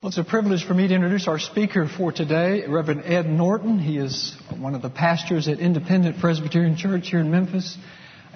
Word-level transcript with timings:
Well, 0.00 0.10
it's 0.10 0.18
a 0.18 0.22
privilege 0.22 0.64
for 0.64 0.74
me 0.74 0.86
to 0.86 0.94
introduce 0.94 1.26
our 1.26 1.40
speaker 1.40 1.88
for 1.88 2.12
today, 2.12 2.64
Reverend 2.68 3.02
Ed 3.04 3.28
Norton. 3.28 3.80
He 3.80 3.98
is 3.98 4.36
one 4.56 4.76
of 4.76 4.80
the 4.80 4.90
pastors 4.90 5.48
at 5.48 5.58
Independent 5.58 6.20
Presbyterian 6.20 6.76
Church 6.76 7.08
here 7.08 7.18
in 7.18 7.32
Memphis. 7.32 7.76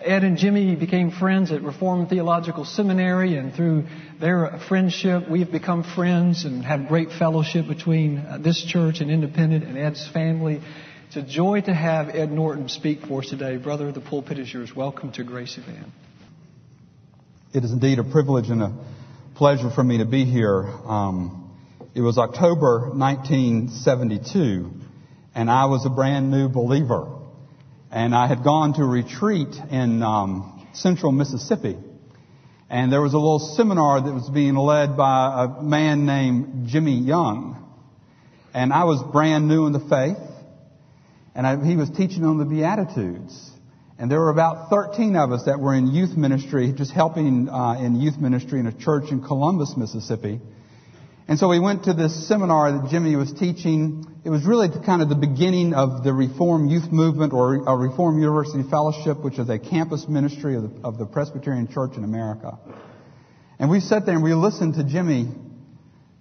Ed 0.03 0.25
and 0.25 0.37
Jimmy 0.37 0.75
became 0.75 1.13
friends 1.13 1.53
at 1.53 1.63
Reformed 1.63 2.09
Theological 2.09 2.65
Seminary, 2.65 3.37
and 3.37 3.55
through 3.55 3.85
their 4.21 4.59
friendship, 4.69 5.31
we've 5.31 5.53
become 5.53 5.85
friends 5.85 6.45
and 6.45 6.65
have 6.65 6.89
great 6.89 7.13
fellowship 7.13 7.69
between 7.69 8.19
uh, 8.19 8.39
this 8.43 8.61
church 8.65 9.01
and 9.01 9.09
Independent 9.09 9.63
and 9.63 9.79
Ed's 9.79 10.11
family. 10.13 10.61
It's 11.07 11.17
a 11.17 11.23
joy 11.23 11.61
to 11.61 11.73
have 11.73 12.09
Ed 12.09 12.33
Norton 12.33 12.71
speak 12.71 13.03
for 13.03 13.21
us 13.21 13.29
today. 13.29 13.57
Brother, 13.57 13.93
the 13.93 14.01
pulpit 14.01 14.41
is 14.41 14.53
yours. 14.53 14.75
Welcome 14.75 15.13
to 15.13 15.23
Grace 15.23 15.57
Event. 15.59 15.87
It 17.55 17.63
is 17.63 17.71
indeed 17.71 18.01
a 18.01 18.05
privilege 18.05 18.49
and 18.49 18.63
a 18.63 18.85
pleasure 19.37 19.71
for 19.71 19.85
me 19.85 19.99
to 19.99 20.05
be 20.05 20.25
here. 20.25 20.65
Um, 20.65 21.39
it 21.95 22.01
was 22.01 22.17
October 22.17 22.89
1972, 22.95 24.71
and 25.35 25.51
I 25.51 25.67
was 25.67 25.85
a 25.85 25.91
brand 25.91 26.31
new 26.31 26.49
believer. 26.49 27.19
And 27.91 28.15
I 28.15 28.27
had 28.27 28.43
gone 28.43 28.73
to 28.75 28.83
a 28.83 28.87
retreat 28.87 29.55
in 29.71 30.03
um, 30.03 30.67
central 30.73 31.13
Mississippi. 31.13 31.77
And 32.71 32.91
there 32.91 33.03
was 33.03 33.13
a 33.13 33.19
little 33.19 33.39
seminar 33.39 34.01
that 34.01 34.11
was 34.11 34.31
being 34.31 34.55
led 34.55 34.97
by 34.97 35.45
a 35.45 35.63
man 35.63 36.07
named 36.07 36.69
Jimmy 36.69 36.97
Young. 36.99 37.63
And 38.55 38.73
I 38.73 38.85
was 38.85 39.03
brand 39.13 39.47
new 39.47 39.67
in 39.67 39.75
the 39.75 39.81
faith. 39.81 40.17
And 41.35 41.47
I, 41.47 41.63
he 41.63 41.77
was 41.77 41.91
teaching 41.91 42.25
on 42.25 42.39
the 42.39 42.47
Beatitudes. 42.47 43.51
And 43.99 44.11
there 44.11 44.21
were 44.21 44.31
about 44.31 44.71
13 44.71 45.15
of 45.17 45.31
us 45.31 45.45
that 45.45 45.61
were 45.61 45.75
in 45.75 45.89
youth 45.89 46.17
ministry, 46.17 46.73
just 46.73 46.93
helping 46.93 47.51
uh, 47.51 47.75
in 47.75 48.01
youth 48.01 48.17
ministry 48.17 48.61
in 48.61 48.67
a 48.67 48.73
church 48.73 49.11
in 49.11 49.23
Columbus, 49.23 49.75
Mississippi. 49.77 50.41
And 51.29 51.39
so 51.39 51.49
we 51.49 51.61
went 51.61 51.85
to 51.85 51.93
this 51.93 52.27
seminar 52.27 52.73
that 52.73 52.91
Jimmy 52.91 53.15
was 53.15 53.33
teaching. 53.33 54.05
It 54.25 54.31
was 54.31 54.45
really 54.45 54.69
kind 54.85 55.03
of 55.03 55.09
the 55.09 55.15
beginning 55.15 55.73
of 55.73 56.03
the 56.03 56.13
Reform 56.13 56.67
Youth 56.67 56.91
Movement 56.91 57.33
or 57.33 57.55
a 57.55 57.77
Reform 57.77 58.19
University 58.19 58.69
Fellowship, 58.69 59.23
which 59.23 59.39
is 59.39 59.49
a 59.49 59.59
campus 59.59 60.09
ministry 60.09 60.57
of 60.57 60.63
the, 60.63 60.81
of 60.83 60.99
the 60.99 61.07
Presbyterian 61.07 61.69
Church 61.69 61.97
in 61.97 62.05
America. 62.05 62.59
And 63.59 63.71
we 63.71 63.79
sat 63.79 64.05
there 64.05 64.17
and 64.17 64.25
we 64.25 64.35
listened 64.35 64.75
to 64.75 64.85
Jimmy 64.85 65.29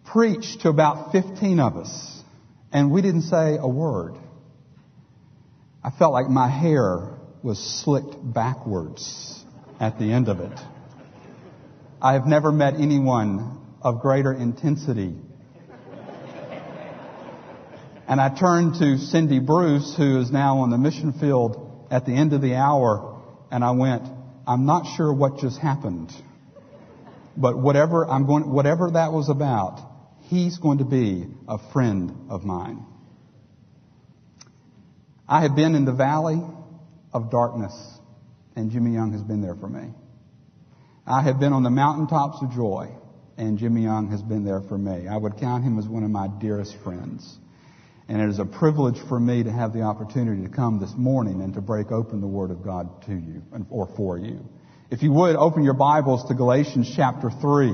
preach 0.05 0.59
to 0.59 0.69
about 0.69 1.11
15 1.11 1.59
of 1.59 1.77
us. 1.77 2.21
And 2.71 2.91
we 2.91 3.01
didn't 3.01 3.23
say 3.23 3.57
a 3.59 3.67
word. 3.67 4.15
I 5.83 5.89
felt 5.89 6.13
like 6.13 6.27
my 6.29 6.47
hair 6.47 7.17
was 7.41 7.57
slicked 7.83 8.15
backwards 8.21 9.43
at 9.79 9.97
the 9.97 10.13
end 10.13 10.29
of 10.29 10.39
it. 10.39 10.59
I 11.99 12.13
have 12.13 12.27
never 12.27 12.51
met 12.51 12.75
anyone 12.75 13.60
of 13.81 14.01
greater 14.01 14.33
intensity. 14.33 15.15
And 18.07 18.19
I 18.19 18.29
turned 18.29 18.75
to 18.75 18.97
Cindy 18.97 19.39
Bruce, 19.39 19.95
who 19.95 20.19
is 20.19 20.31
now 20.31 20.59
on 20.59 20.69
the 20.69 20.77
mission 20.77 21.13
field 21.13 21.87
at 21.89 22.05
the 22.05 22.13
end 22.13 22.33
of 22.33 22.41
the 22.41 22.55
hour, 22.55 23.21
and 23.49 23.63
I 23.63 23.71
went, 23.71 24.03
I'm 24.45 24.65
not 24.65 24.85
sure 24.97 25.13
what 25.13 25.37
just 25.37 25.59
happened. 25.59 26.11
But 27.37 27.57
whatever 27.57 28.05
I'm 28.05 28.25
going, 28.25 28.51
whatever 28.51 28.91
that 28.91 29.13
was 29.13 29.29
about, 29.29 29.79
he's 30.23 30.57
going 30.57 30.79
to 30.79 30.85
be 30.85 31.27
a 31.47 31.57
friend 31.71 32.27
of 32.29 32.43
mine. 32.43 32.85
I 35.27 35.43
have 35.43 35.55
been 35.55 35.75
in 35.75 35.85
the 35.85 35.93
valley 35.93 36.41
of 37.13 37.31
darkness, 37.31 37.73
and 38.57 38.71
Jimmy 38.71 38.91
Young 38.91 39.13
has 39.13 39.21
been 39.21 39.41
there 39.41 39.55
for 39.55 39.69
me. 39.69 39.93
I 41.07 41.21
have 41.23 41.39
been 41.39 41.53
on 41.53 41.63
the 41.63 41.69
mountaintops 41.69 42.41
of 42.41 42.51
joy, 42.51 42.89
and 43.37 43.57
Jimmy 43.57 43.83
Young 43.83 44.09
has 44.11 44.21
been 44.21 44.43
there 44.43 44.61
for 44.61 44.77
me. 44.77 45.07
I 45.07 45.17
would 45.17 45.37
count 45.37 45.63
him 45.63 45.79
as 45.79 45.87
one 45.87 46.03
of 46.03 46.09
my 46.09 46.27
dearest 46.39 46.75
friends. 46.83 47.37
And 48.07 48.21
it 48.21 48.29
is 48.29 48.39
a 48.39 48.45
privilege 48.45 48.99
for 49.07 49.19
me 49.19 49.43
to 49.43 49.51
have 49.51 49.73
the 49.73 49.83
opportunity 49.83 50.43
to 50.43 50.49
come 50.49 50.79
this 50.79 50.93
morning 50.97 51.41
and 51.41 51.53
to 51.53 51.61
break 51.61 51.91
open 51.91 52.19
the 52.19 52.27
Word 52.27 52.51
of 52.51 52.63
God 52.63 53.03
to 53.05 53.13
you 53.13 53.41
or 53.69 53.87
for 53.95 54.17
you. 54.17 54.41
If 54.89 55.01
you 55.01 55.13
would, 55.13 55.35
open 55.35 55.63
your 55.63 55.75
Bibles 55.75 56.27
to 56.27 56.33
Galatians 56.33 56.91
chapter 56.93 57.29
3. 57.29 57.73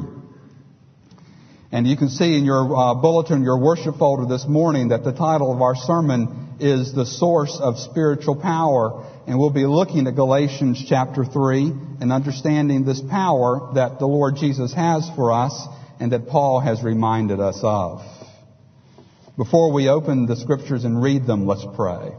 And 1.72 1.88
you 1.88 1.98
can 1.98 2.10
see 2.10 2.38
in 2.38 2.46
your 2.46 2.76
uh, 2.76 2.94
bulletin, 2.94 3.44
your 3.44 3.60
worship 3.60 3.98
folder 3.98 4.26
this 4.26 4.46
morning, 4.48 4.90
that 4.90 5.04
the 5.04 5.12
title 5.12 5.52
of 5.52 5.62
our 5.62 5.76
sermon 5.76 6.47
is 6.60 6.94
The 6.94 7.06
Source 7.06 7.60
of 7.62 7.78
Spiritual 7.78 8.36
Power. 8.36 9.06
And 9.28 9.38
we'll 9.38 9.52
be 9.52 9.66
looking 9.66 10.08
at 10.08 10.16
Galatians 10.16 10.84
chapter 10.88 11.26
3 11.26 11.72
and 12.02 12.12
understanding 12.12 12.86
this 12.86 13.02
power 13.02 13.72
that 13.76 14.00
the 14.00 14.08
Lord 14.08 14.36
Jesus 14.38 14.74
has 14.74 15.10
for 15.16 15.32
us 15.32 15.68
and 16.00 16.12
that 16.12 16.28
Paul 16.28 16.60
has 16.60 16.84
reminded 16.84 17.40
us 17.40 17.60
of. 17.64 18.02
Before 19.36 19.72
we 19.72 19.88
open 19.90 20.26
the 20.26 20.36
scriptures 20.36 20.84
and 20.84 21.02
read 21.02 21.28
them, 21.28 21.46
let's 21.46 21.66
pray. 21.76 22.12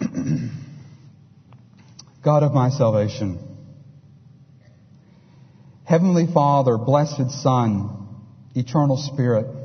God 2.24 2.42
of 2.42 2.52
my 2.52 2.70
salvation, 2.70 3.38
Heavenly 5.84 6.26
Father, 6.32 6.76
blessed 6.78 7.30
Son, 7.30 8.08
eternal 8.54 8.96
Spirit, 8.96 9.63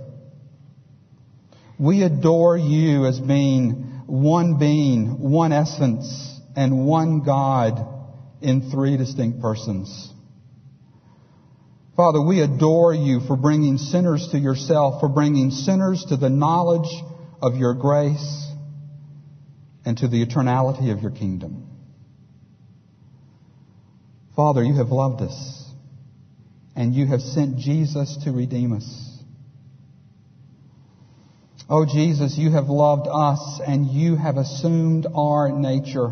we 1.79 2.03
adore 2.03 2.57
you 2.57 3.05
as 3.05 3.19
being 3.19 4.03
one 4.05 4.59
being, 4.59 5.31
one 5.31 5.53
essence, 5.53 6.39
and 6.55 6.85
one 6.85 7.21
God 7.23 7.87
in 8.41 8.69
three 8.69 8.97
distinct 8.97 9.41
persons. 9.41 10.11
Father, 11.95 12.21
we 12.21 12.41
adore 12.41 12.93
you 12.93 13.21
for 13.21 13.37
bringing 13.37 13.77
sinners 13.77 14.27
to 14.31 14.37
yourself, 14.39 14.99
for 14.99 15.09
bringing 15.09 15.51
sinners 15.51 16.05
to 16.09 16.17
the 16.17 16.29
knowledge 16.29 16.89
of 17.41 17.55
your 17.55 17.73
grace 17.73 18.47
and 19.85 19.97
to 19.97 20.07
the 20.07 20.25
eternality 20.25 20.91
of 20.91 21.01
your 21.01 21.11
kingdom. 21.11 21.65
Father, 24.35 24.63
you 24.63 24.75
have 24.75 24.89
loved 24.89 25.21
us 25.21 25.65
and 26.75 26.93
you 26.93 27.05
have 27.07 27.21
sent 27.21 27.57
Jesus 27.57 28.17
to 28.23 28.31
redeem 28.31 28.73
us. 28.73 29.18
Oh 31.69 31.85
Jesus, 31.85 32.35
you 32.35 32.49
have 32.51 32.67
loved 32.67 33.07
us 33.07 33.61
and 33.65 33.85
you 33.85 34.15
have 34.15 34.37
assumed 34.37 35.05
our 35.13 35.51
nature. 35.51 36.11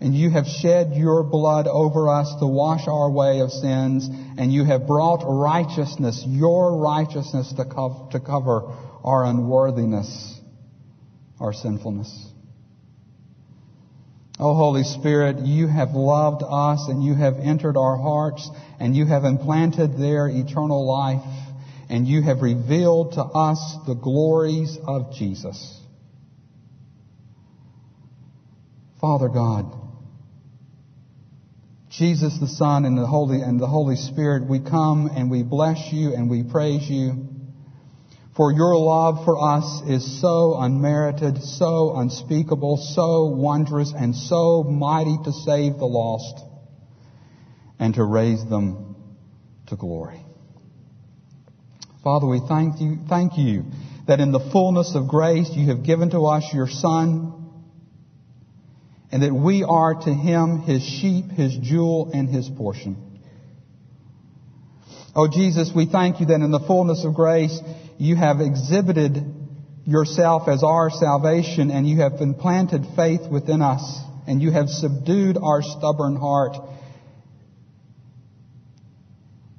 And 0.00 0.14
you 0.14 0.28
have 0.28 0.44
shed 0.44 0.92
your 0.94 1.22
blood 1.24 1.66
over 1.66 2.10
us 2.10 2.34
to 2.40 2.46
wash 2.46 2.86
our 2.86 3.10
way 3.10 3.40
of 3.40 3.50
sins, 3.50 4.06
and 4.36 4.52
you 4.52 4.64
have 4.64 4.86
brought 4.86 5.24
righteousness, 5.26 6.22
your 6.26 6.76
righteousness 6.76 7.54
to, 7.56 7.64
co- 7.64 8.08
to 8.12 8.20
cover 8.20 8.74
our 9.02 9.24
unworthiness, 9.24 10.38
our 11.40 11.54
sinfulness. 11.54 12.26
Oh 14.38 14.54
Holy 14.54 14.84
Spirit, 14.84 15.38
you 15.38 15.66
have 15.66 15.92
loved 15.92 16.42
us 16.46 16.88
and 16.88 17.02
you 17.02 17.14
have 17.14 17.36
entered 17.38 17.78
our 17.78 17.96
hearts 17.96 18.50
and 18.78 18.94
you 18.94 19.06
have 19.06 19.24
implanted 19.24 19.96
there 19.96 20.28
eternal 20.28 20.86
life 20.86 21.22
and 21.88 22.06
you 22.06 22.22
have 22.22 22.42
revealed 22.42 23.12
to 23.12 23.22
us 23.22 23.76
the 23.86 23.94
glories 23.94 24.78
of 24.86 25.14
Jesus. 25.14 25.80
Father 29.00 29.28
God, 29.28 29.72
Jesus 31.90 32.38
the 32.38 32.48
Son 32.48 32.84
and 32.84 32.98
the 32.98 33.06
Holy 33.06 33.40
and 33.40 33.60
the 33.60 33.66
Holy 33.66 33.96
Spirit, 33.96 34.48
we 34.48 34.60
come 34.60 35.08
and 35.14 35.30
we 35.30 35.42
bless 35.42 35.92
you 35.92 36.12
and 36.14 36.28
we 36.28 36.42
praise 36.42 36.88
you. 36.90 37.28
For 38.36 38.52
your 38.52 38.76
love 38.76 39.24
for 39.24 39.38
us 39.40 39.82
is 39.86 40.20
so 40.20 40.56
unmerited, 40.58 41.42
so 41.42 41.96
unspeakable, 41.96 42.76
so 42.76 43.26
wondrous, 43.26 43.94
and 43.96 44.14
so 44.14 44.62
mighty 44.62 45.16
to 45.24 45.32
save 45.32 45.78
the 45.78 45.86
lost 45.86 46.44
and 47.78 47.94
to 47.94 48.04
raise 48.04 48.44
them 48.46 48.96
to 49.68 49.76
glory. 49.76 50.25
Father, 52.06 52.28
we 52.28 52.38
thank 52.38 52.80
you, 52.80 52.98
thank 53.08 53.36
you 53.36 53.64
that 54.06 54.20
in 54.20 54.30
the 54.30 54.38
fullness 54.52 54.94
of 54.94 55.08
grace 55.08 55.50
you 55.54 55.70
have 55.70 55.82
given 55.82 56.10
to 56.10 56.20
us 56.26 56.48
your 56.54 56.68
Son, 56.68 57.50
and 59.10 59.24
that 59.24 59.34
we 59.34 59.64
are 59.64 59.92
to 59.92 60.14
him 60.14 60.60
his 60.60 60.84
sheep, 60.84 61.32
his 61.32 61.56
jewel, 61.60 62.12
and 62.14 62.28
his 62.28 62.48
portion. 62.48 63.20
Oh 65.16 65.26
Jesus, 65.26 65.72
we 65.74 65.86
thank 65.86 66.20
you 66.20 66.26
that 66.26 66.40
in 66.40 66.52
the 66.52 66.60
fullness 66.60 67.04
of 67.04 67.12
grace 67.12 67.58
you 67.98 68.14
have 68.14 68.40
exhibited 68.40 69.24
yourself 69.84 70.46
as 70.46 70.62
our 70.62 70.90
salvation 70.90 71.72
and 71.72 71.88
you 71.88 72.02
have 72.02 72.20
implanted 72.20 72.82
faith 72.94 73.22
within 73.28 73.60
us 73.60 73.82
and 74.28 74.40
you 74.40 74.52
have 74.52 74.68
subdued 74.68 75.38
our 75.42 75.60
stubborn 75.60 76.14
heart 76.14 76.56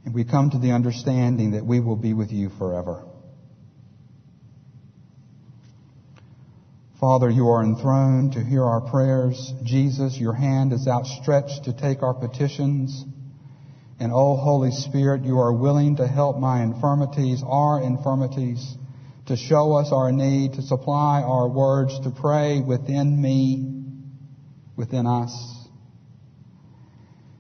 and 0.08 0.16
we 0.16 0.24
come 0.24 0.50
to 0.50 0.58
the 0.58 0.72
understanding 0.72 1.52
that 1.52 1.66
we 1.66 1.82
will 1.82 1.98
be 1.98 2.14
with 2.14 2.32
you 2.32 2.50
forever. 2.58 3.04
Father, 6.98 7.30
you 7.30 7.50
are 7.50 7.62
enthroned 7.62 8.32
to 8.32 8.42
hear 8.42 8.64
our 8.64 8.80
prayers. 8.80 9.52
Jesus, 9.66 10.18
your 10.18 10.32
hand 10.32 10.72
is 10.72 10.88
outstretched 10.88 11.66
to 11.66 11.74
take 11.74 12.04
our 12.04 12.14
petitions. 12.14 13.04
And 14.00 14.14
O 14.14 14.38
Holy 14.38 14.72
Spirit, 14.72 15.26
you 15.26 15.40
are 15.40 15.52
willing 15.52 15.98
to 15.98 16.08
help 16.08 16.38
my 16.38 16.64
infirmities, 16.64 17.44
our 17.46 17.84
infirmities, 17.84 18.78
to 19.26 19.36
show 19.36 19.74
us 19.76 19.90
our 19.92 20.14
need, 20.14 20.54
to 20.54 20.62
supply 20.62 21.22
our 21.22 21.50
words, 21.50 22.00
to 22.06 22.12
pray 22.12 22.62
within 22.62 23.22
me, 23.22 23.84
within 24.78 25.06
us, 25.06 25.68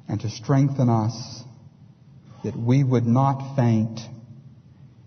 and 0.09 0.19
to 0.19 0.29
strengthen 0.29 0.89
us 0.89 1.45
that 2.43 2.55
we 2.55 2.83
would 2.83 3.05
not 3.05 3.55
faint 3.55 3.99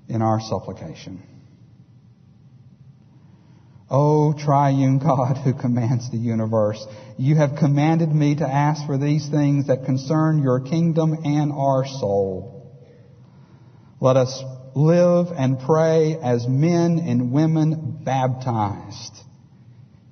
in 0.08 0.22
our 0.22 0.40
supplication. 0.40 1.22
O 3.90 4.32
triune 4.32 4.98
God 4.98 5.36
who 5.38 5.52
commands 5.52 6.10
the 6.10 6.16
universe, 6.16 6.84
you 7.18 7.36
have 7.36 7.56
commanded 7.56 8.08
me 8.08 8.36
to 8.36 8.46
ask 8.46 8.86
for 8.86 8.96
these 8.96 9.28
things 9.28 9.66
that 9.66 9.84
concern 9.84 10.42
your 10.42 10.60
kingdom 10.60 11.12
and 11.24 11.52
our 11.52 11.84
soul. 11.84 12.78
Let 14.00 14.16
us 14.16 14.42
live 14.74 15.28
and 15.36 15.58
pray 15.58 16.16
as 16.22 16.46
men 16.46 17.00
and 17.04 17.32
women 17.32 18.00
baptized 18.04 19.16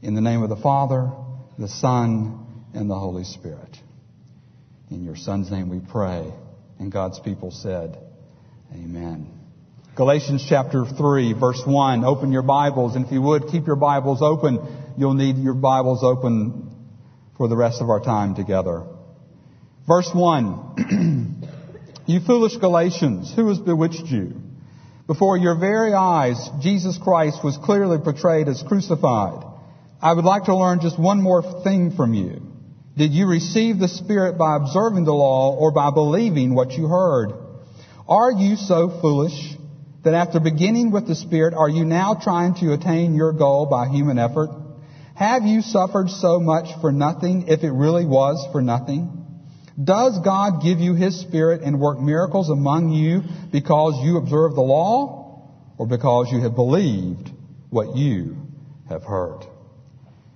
in 0.03 0.15
the 0.15 0.21
name 0.21 0.43
of 0.43 0.49
the 0.49 0.57
Father, 0.57 1.13
the 1.57 1.69
Son, 1.69 2.65
and 2.75 2.91
the 2.91 2.99
Holy 2.99 3.25
Spirit. 3.25 3.77
In 4.91 5.05
your 5.05 5.17
Son's 5.17 5.51
name 5.51 5.69
we 5.69 5.81
pray. 5.81 6.33
And 6.79 6.93
God's 6.93 7.19
people 7.19 7.51
said, 7.51 7.99
Amen. 8.73 9.29
Galatians 9.97 10.47
chapter 10.49 10.85
3, 10.85 11.33
verse 11.33 11.63
1. 11.67 12.05
Open 12.05 12.31
your 12.31 12.43
Bibles, 12.43 12.95
and 12.95 13.05
if 13.05 13.11
you 13.11 13.21
would, 13.21 13.49
keep 13.49 13.67
your 13.67 13.77
Bibles 13.77 14.23
open. 14.23 14.95
You'll 14.97 15.15
need 15.15 15.39
your 15.39 15.55
Bibles 15.55 16.05
open 16.05 16.71
for 17.37 17.49
the 17.49 17.57
rest 17.57 17.81
of 17.81 17.91
our 17.91 18.01
time 18.01 18.37
together. 18.37 18.85
Verse 19.89 20.11
1. 20.15 21.43
you 22.07 22.21
foolish 22.21 22.57
Galatians, 22.59 23.33
who 23.35 23.49
has 23.49 23.59
bewitched 23.59 24.07
you? 24.07 24.35
Before 25.09 25.37
your 25.37 25.59
very 25.59 25.95
eyes, 25.95 26.49
Jesus 26.61 26.99
Christ 26.99 27.43
was 27.43 27.57
clearly 27.57 27.99
portrayed 27.99 28.47
as 28.47 28.63
crucified. 28.63 29.43
I 30.01 30.13
would 30.13 30.27
like 30.27 30.45
to 30.45 30.55
learn 30.55 30.81
just 30.81 30.99
one 30.99 31.23
more 31.23 31.63
thing 31.65 31.97
from 31.97 32.15
you. 32.15 32.48
Did 32.99 33.13
you 33.13 33.27
receive 33.27 33.79
the 33.79 33.89
Spirit 33.89 34.37
by 34.37 34.57
observing 34.57 35.05
the 35.05 35.15
law 35.15 35.57
or 35.57 35.73
by 35.73 35.91
believing 35.91 36.55
what 36.55 36.73
you 36.73 36.87
heard? 36.87 37.33
Are 38.07 38.33
you 38.33 38.57
so 38.57 39.01
foolish? 39.01 39.57
that 40.05 40.15
after 40.15 40.41
beginning 40.41 40.91
with 40.91 41.07
the 41.07 41.15
Spirit, 41.15 41.55
are 41.55 41.69
you 41.69 41.85
now 41.85 42.15
trying 42.15 42.55
to 42.55 42.73
attain 42.73 43.15
your 43.15 43.33
goal 43.33 43.67
by 43.67 43.89
human 43.89 44.19
effort? 44.19 44.51
Have 45.15 45.43
you 45.43 45.61
suffered 45.61 46.09
so 46.09 46.39
much 46.39 46.69
for 46.81 46.93
nothing 46.93 47.49
if 47.49 47.65
it 47.65 47.73
really 47.73 48.07
was 48.07 48.47
for 48.53 48.63
nothing? 48.63 49.15
Does 49.83 50.19
God 50.25 50.63
give 50.63 50.79
you 50.79 50.95
His 50.95 51.21
Spirit 51.21 51.63
and 51.63 51.81
work 51.81 52.01
miracles 52.01 52.49
among 52.49 52.91
you 52.91 53.23
because 53.53 54.01
you 54.03 54.17
observe 54.17 54.55
the 54.55 54.63
law 54.63 55.51
or 55.77 55.87
because 55.87 56.31
you 56.33 56.41
have 56.41 56.55
believed 56.55 57.31
what 57.71 57.97
you 57.97 58.37
have 58.89 59.03
heard? 59.03 59.45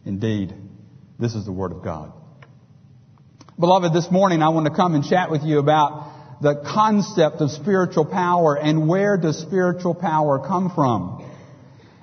Indeed, 0.05 0.55
this 1.19 1.35
is 1.35 1.45
the 1.45 1.53
Word 1.53 1.73
of 1.73 1.83
God. 1.83 2.13
Beloved, 3.63 3.93
this 3.93 4.11
morning 4.11 4.43
I 4.43 4.49
want 4.49 4.67
to 4.67 4.75
come 4.75 4.97
and 4.97 5.05
chat 5.05 5.31
with 5.31 5.45
you 5.45 5.61
about 5.61 6.41
the 6.43 6.65
concept 6.67 7.37
of 7.37 7.53
spiritual 7.53 8.05
power 8.05 8.59
and 8.59 8.89
where 8.89 9.17
does 9.17 9.39
spiritual 9.39 9.95
power 9.95 10.41
come 10.41 10.69
from. 10.75 11.25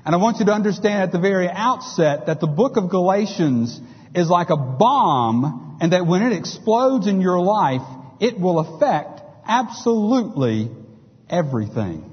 And 0.06 0.16
I 0.16 0.20
want 0.20 0.38
you 0.40 0.46
to 0.46 0.54
understand 0.54 1.04
at 1.04 1.12
the 1.12 1.20
very 1.20 1.50
outset 1.50 2.28
that 2.28 2.40
the 2.40 2.48
book 2.48 2.78
of 2.78 2.90
Galatians 2.90 3.78
is 4.16 4.30
like 4.30 4.52
a 4.52 4.56
bomb 4.56 5.80
and 5.82 5.92
that 5.92 6.08
when 6.08 6.22
it 6.22 6.32
explodes 6.32 7.08
in 7.08 7.20
your 7.20 7.42
life, 7.42 7.86
it 8.22 8.40
will 8.40 8.60
affect 8.60 9.20
absolutely 9.46 10.72
everything. 11.30 12.10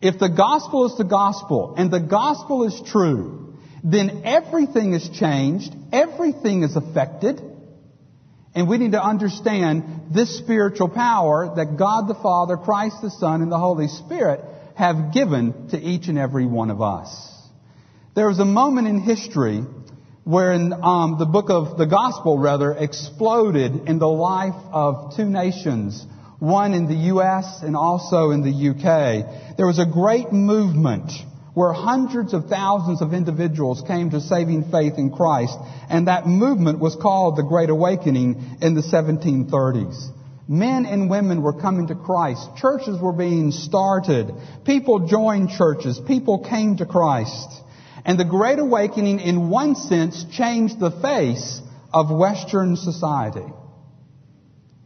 If 0.00 0.18
the 0.18 0.30
gospel 0.30 0.86
is 0.86 0.96
the 0.96 1.04
gospel 1.04 1.74
and 1.76 1.90
the 1.90 2.00
gospel 2.00 2.64
is 2.64 2.80
true, 2.86 3.54
then 3.84 4.22
everything 4.24 4.94
is 4.94 5.06
changed, 5.10 5.76
everything 5.92 6.62
is 6.62 6.74
affected, 6.74 7.51
and 8.54 8.68
we 8.68 8.78
need 8.78 8.92
to 8.92 9.02
understand 9.02 10.12
this 10.12 10.36
spiritual 10.38 10.88
power 10.88 11.54
that 11.56 11.76
God 11.78 12.08
the 12.08 12.14
Father, 12.14 12.56
Christ 12.56 12.96
the 13.02 13.10
Son, 13.10 13.42
and 13.42 13.50
the 13.50 13.58
Holy 13.58 13.88
Spirit 13.88 14.40
have 14.74 15.12
given 15.12 15.68
to 15.68 15.78
each 15.78 16.08
and 16.08 16.18
every 16.18 16.46
one 16.46 16.70
of 16.70 16.82
us. 16.82 17.32
There 18.14 18.28
was 18.28 18.38
a 18.38 18.44
moment 18.44 18.88
in 18.88 19.00
history 19.00 19.62
wherein 20.24 20.72
um, 20.72 21.16
the 21.18 21.26
book 21.26 21.46
of 21.48 21.78
the 21.78 21.86
gospel, 21.86 22.38
rather, 22.38 22.72
exploded 22.72 23.88
in 23.88 23.98
the 23.98 24.08
life 24.08 24.60
of 24.70 25.16
two 25.16 25.24
nations, 25.24 26.04
one 26.38 26.74
in 26.74 26.86
the 26.86 27.06
U.S. 27.08 27.62
and 27.62 27.74
also 27.74 28.30
in 28.30 28.42
the 28.42 28.50
U.K. 28.50 29.54
There 29.56 29.66
was 29.66 29.78
a 29.78 29.86
great 29.86 30.30
movement 30.32 31.10
where 31.54 31.72
hundreds 31.72 32.32
of 32.32 32.46
thousands 32.46 33.02
of 33.02 33.12
individuals 33.12 33.82
came 33.86 34.10
to 34.10 34.20
saving 34.20 34.70
faith 34.70 34.94
in 34.96 35.10
Christ, 35.10 35.56
and 35.90 36.08
that 36.08 36.26
movement 36.26 36.78
was 36.78 36.96
called 36.96 37.36
the 37.36 37.42
Great 37.42 37.68
Awakening 37.68 38.58
in 38.62 38.74
the 38.74 38.80
1730s. 38.80 40.10
Men 40.48 40.86
and 40.86 41.08
women 41.08 41.42
were 41.42 41.52
coming 41.52 41.86
to 41.88 41.94
Christ. 41.94 42.56
Churches 42.56 43.00
were 43.00 43.12
being 43.12 43.52
started. 43.52 44.32
People 44.64 45.06
joined 45.06 45.50
churches. 45.50 46.00
People 46.06 46.40
came 46.40 46.76
to 46.78 46.86
Christ. 46.86 47.48
And 48.04 48.18
the 48.18 48.24
Great 48.24 48.58
Awakening, 48.58 49.20
in 49.20 49.50
one 49.50 49.76
sense, 49.76 50.24
changed 50.32 50.80
the 50.80 50.90
face 50.90 51.60
of 51.92 52.10
Western 52.10 52.76
society. 52.76 53.46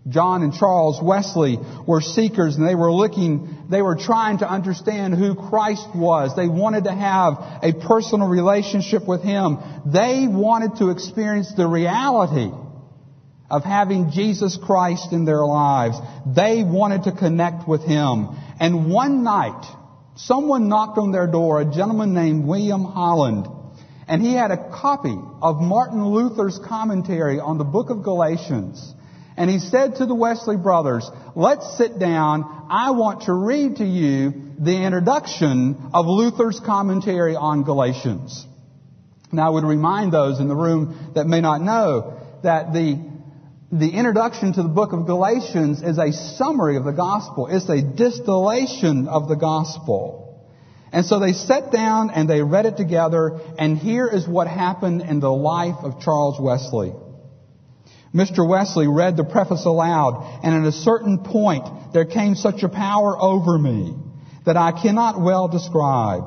John 0.09 0.43
and 0.43 0.53
Charles 0.53 1.01
Wesley 1.03 1.59
were 1.87 2.01
seekers 2.01 2.57
and 2.57 2.67
they 2.67 2.77
were 2.77 2.93
looking, 2.93 3.67
they 3.69 3.83
were 3.83 3.97
trying 3.97 4.39
to 4.39 4.49
understand 4.49 5.15
who 5.15 5.35
Christ 5.35 5.89
was. 5.95 6.37
They 6.37 6.49
wanted 6.49 6.85
to 6.85 6.93
have 6.93 7.35
a 7.63 7.73
personal 7.73 8.29
relationship 8.29 9.07
with 9.07 9.23
Him. 9.23 9.59
They 9.85 10.27
wanted 10.29 10.77
to 10.79 10.91
experience 10.91 11.53
the 11.55 11.67
reality 11.67 12.51
of 13.51 13.65
having 13.65 14.11
Jesus 14.11 14.57
Christ 14.57 15.13
in 15.13 15.25
their 15.25 15.45
lives. 15.45 15.99
They 16.27 16.63
wanted 16.63 17.05
to 17.05 17.13
connect 17.13 17.67
with 17.67 17.83
Him. 17.83 18.29
And 18.61 18.91
one 18.93 19.25
night, 19.25 19.65
someone 20.15 20.69
knocked 20.69 20.99
on 20.99 21.11
their 21.11 21.27
door, 21.27 21.61
a 21.61 21.65
gentleman 21.65 22.15
named 22.15 22.45
William 22.45 22.85
Holland, 22.85 23.47
and 24.09 24.23
he 24.23 24.35
had 24.35 24.53
a 24.53 24.71
copy 24.71 25.17
of 25.43 25.61
Martin 25.61 26.05
Luther's 26.07 26.61
commentary 26.65 27.41
on 27.41 27.59
the 27.59 27.65
book 27.65 27.91
of 27.91 28.05
Galatians. 28.05 28.95
And 29.37 29.51
he 29.51 29.59
said 29.59 29.97
to 29.97 30.07
the 30.07 30.15
Wesley 30.15 30.57
brothers, 30.57 31.09
let's 31.35 31.77
sit 31.77 31.99
down. 31.99 32.67
I 32.71 32.93
want 32.93 33.23
to 33.23 33.35
read 33.35 33.77
to 33.77 33.85
you 33.85 34.33
the 34.59 34.83
introduction 34.83 35.91
of 35.93 36.07
Luther's 36.07 36.59
commentary 36.59 37.37
on 37.37 37.63
Galatians. 37.63 38.47
Now 39.33 39.49
I 39.49 39.51
would 39.51 39.65
remind 39.65 40.13
those 40.13 40.41
in 40.41 40.49
the 40.49 40.57
room 40.57 41.13
that 41.15 41.27
may 41.27 41.43
not 41.43 41.61
know 41.61 42.19
that 42.43 42.73
the, 42.73 42.99
the 43.71 43.91
introduction 43.91 44.55
to 44.55 44.63
the 44.63 44.69
book 44.69 44.95
of 44.95 45.05
Galatians 45.05 45.83
is 45.83 45.99
a 45.99 46.13
summary 46.13 46.77
of 46.77 46.85
the 46.85 46.93
gospel. 46.93 47.49
It's 47.49 47.69
a 47.69 47.83
distillation 47.83 49.07
of 49.07 49.29
the 49.29 49.37
gospel. 49.37 50.23
And 50.93 51.05
so 51.05 51.19
they 51.19 51.33
sat 51.33 51.73
down 51.73 52.09
and 52.11 52.31
they 52.31 52.43
read 52.43 52.65
it 52.65 52.79
together, 52.79 53.39
and 53.59 53.77
here 53.77 54.07
is 54.07 54.27
what 54.27 54.47
happened 54.47 55.03
in 55.03 55.21
the 55.21 55.33
life 55.33 55.77
of 55.83 56.01
Charles 56.01 56.41
Wesley. 56.41 56.95
Mr. 58.17 58.49
Wesley 58.49 58.89
read 58.89 59.19
the 59.19 59.25
preface 59.25 59.67
aloud, 59.67 60.41
and 60.43 60.55
at 60.55 60.67
a 60.67 60.73
certain 60.73 61.19
point 61.19 61.93
there 61.93 62.07
came 62.07 62.35
such 62.35 62.63
a 62.63 62.69
power 62.69 63.15
over 63.21 63.59
me 63.59 63.95
that 64.47 64.57
I 64.57 64.73
cannot 64.73 65.21
well 65.21 65.49
describe. 65.49 66.25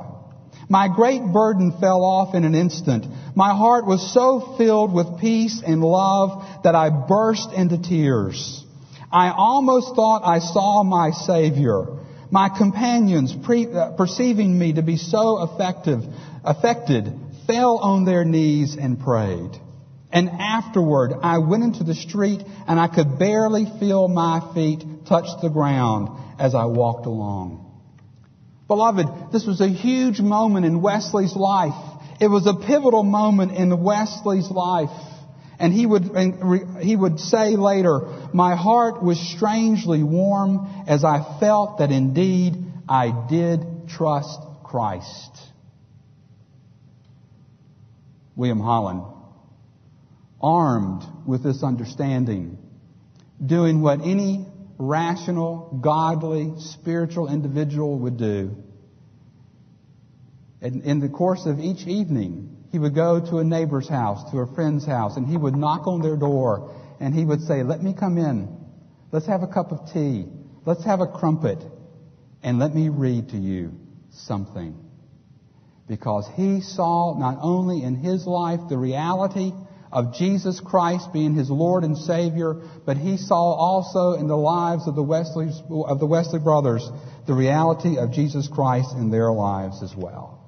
My 0.70 0.88
great 0.88 1.24
burden 1.34 1.72
fell 1.80 2.04
off 2.04 2.36
in 2.36 2.44
an 2.44 2.54
instant. 2.54 3.08
My 3.36 3.56
heart 3.56 3.88
was 3.88 4.14
so 4.14 4.56
filled 4.56 4.94
with 4.94 5.20
peace 5.20 5.64
and 5.66 5.82
love 5.82 6.64
that 6.64 6.76
I 6.76 6.92
burst 6.92 7.52
into 7.54 7.82
tears. 7.82 8.64
I 9.12 9.32
almost 9.32 9.96
thought 9.96 10.22
I 10.24 10.38
saw 10.38 10.84
my 10.84 11.10
Savior. 11.10 11.88
My 12.30 12.50
companions, 12.56 13.34
pre- 13.34 13.74
uh, 13.74 13.94
perceiving 13.98 14.60
me 14.60 14.74
to 14.74 14.84
be 14.84 14.98
so 14.98 15.42
effective, 15.42 16.04
affected, 16.44 17.12
fell 17.48 17.80
on 17.80 18.06
their 18.06 18.24
knees 18.24 18.78
and 18.80 19.00
prayed. 19.00 19.60
And 20.12 20.30
afterward, 20.30 21.14
I 21.22 21.38
went 21.38 21.64
into 21.64 21.84
the 21.84 21.94
street 21.94 22.42
and 22.68 22.80
I 22.80 22.88
could 22.88 23.20
barely 23.20 23.66
feel 23.80 24.08
my 24.08 24.42
feet 24.56 24.84
touch 25.08 25.28
the 25.42 25.50
ground 25.50 26.10
as 26.40 26.56
I 26.56 26.66
walked 26.66 27.06
along. 27.06 27.66
Beloved, 28.68 29.32
this 29.32 29.46
was 29.46 29.62
a 29.62 29.68
huge 29.68 30.20
moment 30.20 30.66
in 30.66 30.82
Wesley's 30.82 31.36
life. 31.36 31.74
It 32.20 32.28
was 32.28 32.48
a 32.48 32.54
pivotal 32.54 33.04
moment 33.04 33.52
in 33.52 33.84
Wesley's 33.84 34.50
life. 34.50 34.90
And 35.60 35.74
he 35.74 35.86
would, 35.86 36.12
he 36.82 36.96
would 36.96 37.20
say 37.20 37.56
later, 37.56 38.00
my 38.34 38.56
heart 38.56 39.04
was 39.04 39.20
strangely 39.36 40.04
warm 40.04 40.86
as 40.88 41.04
I 41.04 41.38
felt 41.40 41.80
that 41.80 41.92
indeed 41.92 42.56
I 42.88 43.28
did 43.30 43.90
trust 43.90 44.40
Christ. 44.64 45.38
William 48.36 48.62
Holland 48.62 49.19
armed 50.42 51.04
with 51.26 51.44
this 51.44 51.64
understanding, 51.64 52.58
doing 53.46 53.82
what 53.82 54.02
any 54.02 54.46
rational, 54.78 55.80
godly, 55.82 56.54
spiritual 56.60 57.32
individual 57.32 58.00
would 58.00 58.18
do. 58.18 58.56
And 60.62 60.84
in 60.84 61.00
the 61.00 61.10
course 61.10 61.46
of 61.46 61.60
each 61.60 61.88
evening, 61.88 62.58
he 62.72 62.80
would 62.80 62.96
go 62.96 63.20
to 63.20 63.38
a 63.38 63.44
neighbor's 63.44 63.88
house, 63.88 64.32
to 64.32 64.40
a 64.40 64.56
friend's 64.56 64.86
house, 64.86 65.18
and 65.18 65.26
he 65.26 65.38
would 65.38 65.56
knock 65.56 65.88
on 65.88 66.02
their 66.02 66.18
door 66.18 66.76
and 67.00 67.14
he 67.14 67.24
would 67.24 67.42
say, 67.42 67.64
let 67.64 67.82
me 67.82 67.94
come 67.98 68.18
in. 68.18 68.58
Let's 69.12 69.28
have 69.28 69.42
a 69.42 69.48
cup 69.48 69.72
of 69.72 69.92
tea. 69.94 70.26
Let's 70.66 70.84
have 70.86 71.00
a 71.00 71.08
crumpet 71.08 71.64
and 72.44 72.60
let 72.60 72.76
me 72.76 72.90
read 72.90 73.30
to 73.30 73.38
you 73.38 73.72
something. 74.12 74.78
Because 75.88 76.30
he 76.36 76.62
saw 76.62 77.18
not 77.18 77.40
only 77.42 77.84
in 77.84 77.96
his 77.96 78.28
life 78.28 78.60
the 78.70 78.78
reality 78.78 79.52
of 79.92 80.14
Jesus 80.14 80.60
Christ 80.60 81.12
being 81.14 81.34
his 81.34 81.50
Lord 81.50 81.84
and 81.84 81.98
Savior, 81.98 82.56
but 82.86 82.98
he 82.98 83.18
saw 83.18 83.54
also 83.54 84.14
in 84.14 84.28
the 84.28 84.38
lives 84.38 84.88
of 84.88 84.96
the 84.96 85.04
Wesley, 85.04 85.50
of 85.70 86.00
the 86.00 86.06
Wesley 86.06 86.40
brothers 86.40 86.88
the 87.28 87.34
reality 87.34 87.98
of 87.98 88.12
Jesus 88.12 88.48
Christ 88.48 88.96
in 88.96 89.12
their 89.12 89.32
lives 89.32 89.84
as 89.84 89.96
well. 89.96 90.40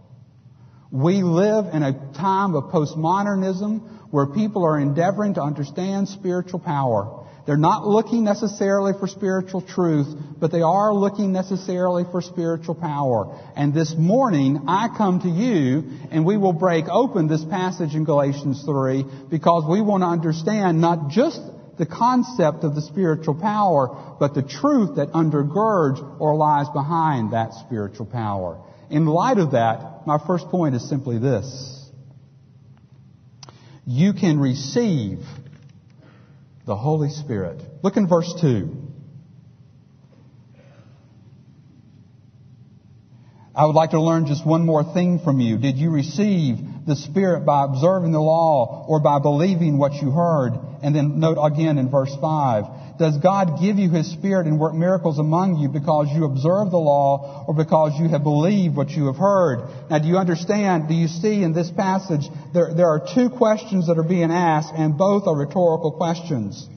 We 0.91 1.23
live 1.23 1.73
in 1.73 1.83
a 1.83 1.93
time 2.13 2.55
of 2.55 2.65
postmodernism 2.65 4.11
where 4.11 4.27
people 4.27 4.65
are 4.65 4.79
endeavoring 4.79 5.35
to 5.35 5.41
understand 5.41 6.09
spiritual 6.09 6.59
power. 6.59 7.20
They're 7.45 7.57
not 7.57 7.87
looking 7.87 8.23
necessarily 8.23 8.93
for 8.99 9.07
spiritual 9.07 9.61
truth, 9.61 10.07
but 10.39 10.51
they 10.51 10.61
are 10.61 10.93
looking 10.93 11.31
necessarily 11.31 12.03
for 12.11 12.21
spiritual 12.21 12.75
power. 12.75 13.39
And 13.55 13.73
this 13.73 13.95
morning, 13.97 14.65
I 14.67 14.89
come 14.95 15.21
to 15.21 15.29
you 15.29 15.89
and 16.11 16.25
we 16.25 16.37
will 16.37 16.53
break 16.53 16.85
open 16.87 17.27
this 17.27 17.43
passage 17.43 17.95
in 17.95 18.03
Galatians 18.03 18.63
3 18.63 19.05
because 19.29 19.65
we 19.67 19.81
want 19.81 20.03
to 20.03 20.07
understand 20.07 20.81
not 20.81 21.09
just 21.09 21.41
the 21.79 21.85
concept 21.87 22.63
of 22.63 22.75
the 22.75 22.81
spiritual 22.81 23.33
power, 23.33 24.15
but 24.19 24.35
the 24.35 24.43
truth 24.43 24.97
that 24.97 25.11
undergirds 25.13 26.19
or 26.19 26.35
lies 26.35 26.69
behind 26.69 27.33
that 27.33 27.53
spiritual 27.65 28.05
power. 28.05 28.61
In 28.91 29.07
light 29.07 29.39
of 29.39 29.53
that, 29.53 30.05
my 30.05 30.19
first 30.27 30.47
point 30.49 30.75
is 30.75 30.87
simply 30.87 31.17
this. 31.17 31.89
You 33.87 34.13
can 34.13 34.39
receive 34.39 35.19
the 36.65 36.75
Holy 36.75 37.09
Spirit. 37.09 37.61
Look 37.83 37.97
in 37.97 38.07
verse 38.07 38.33
2. 38.41 38.77
I 43.53 43.65
would 43.65 43.75
like 43.75 43.89
to 43.91 44.01
learn 44.01 44.27
just 44.27 44.45
one 44.45 44.65
more 44.65 44.83
thing 44.93 45.19
from 45.19 45.39
you. 45.41 45.57
Did 45.57 45.77
you 45.77 45.91
receive 45.91 46.57
the 46.87 46.95
Spirit 46.95 47.45
by 47.45 47.65
observing 47.65 48.11
the 48.11 48.21
law 48.21 48.85
or 48.87 49.01
by 49.01 49.19
believing 49.19 49.77
what 49.77 49.93
you 50.01 50.09
heard? 50.11 50.53
And 50.81 50.95
then 50.95 51.19
note 51.19 51.37
again 51.37 51.77
in 51.77 51.89
verse 51.89 52.15
5. 52.21 52.63
Does 52.97 53.17
God 53.17 53.59
give 53.61 53.77
you 53.77 53.89
His 53.89 54.11
Spirit 54.11 54.47
and 54.47 54.59
work 54.59 54.73
miracles 54.73 55.19
among 55.19 55.57
you 55.57 55.69
because 55.69 56.07
you 56.13 56.25
observe 56.25 56.71
the 56.71 56.77
law 56.77 57.45
or 57.47 57.53
because 57.53 57.99
you 57.99 58.09
have 58.09 58.23
believed 58.23 58.75
what 58.75 58.89
you 58.89 59.07
have 59.07 59.17
heard? 59.17 59.69
Now 59.89 59.99
do 59.99 60.07
you 60.07 60.17
understand, 60.17 60.87
do 60.87 60.93
you 60.93 61.07
see 61.07 61.43
in 61.43 61.53
this 61.53 61.71
passage, 61.71 62.27
there, 62.53 62.73
there 62.73 62.87
are 62.87 63.07
two 63.13 63.29
questions 63.29 63.87
that 63.87 63.97
are 63.97 64.07
being 64.07 64.31
asked 64.31 64.73
and 64.75 64.97
both 64.97 65.27
are 65.27 65.35
rhetorical 65.35 65.91
questions. 65.93 66.67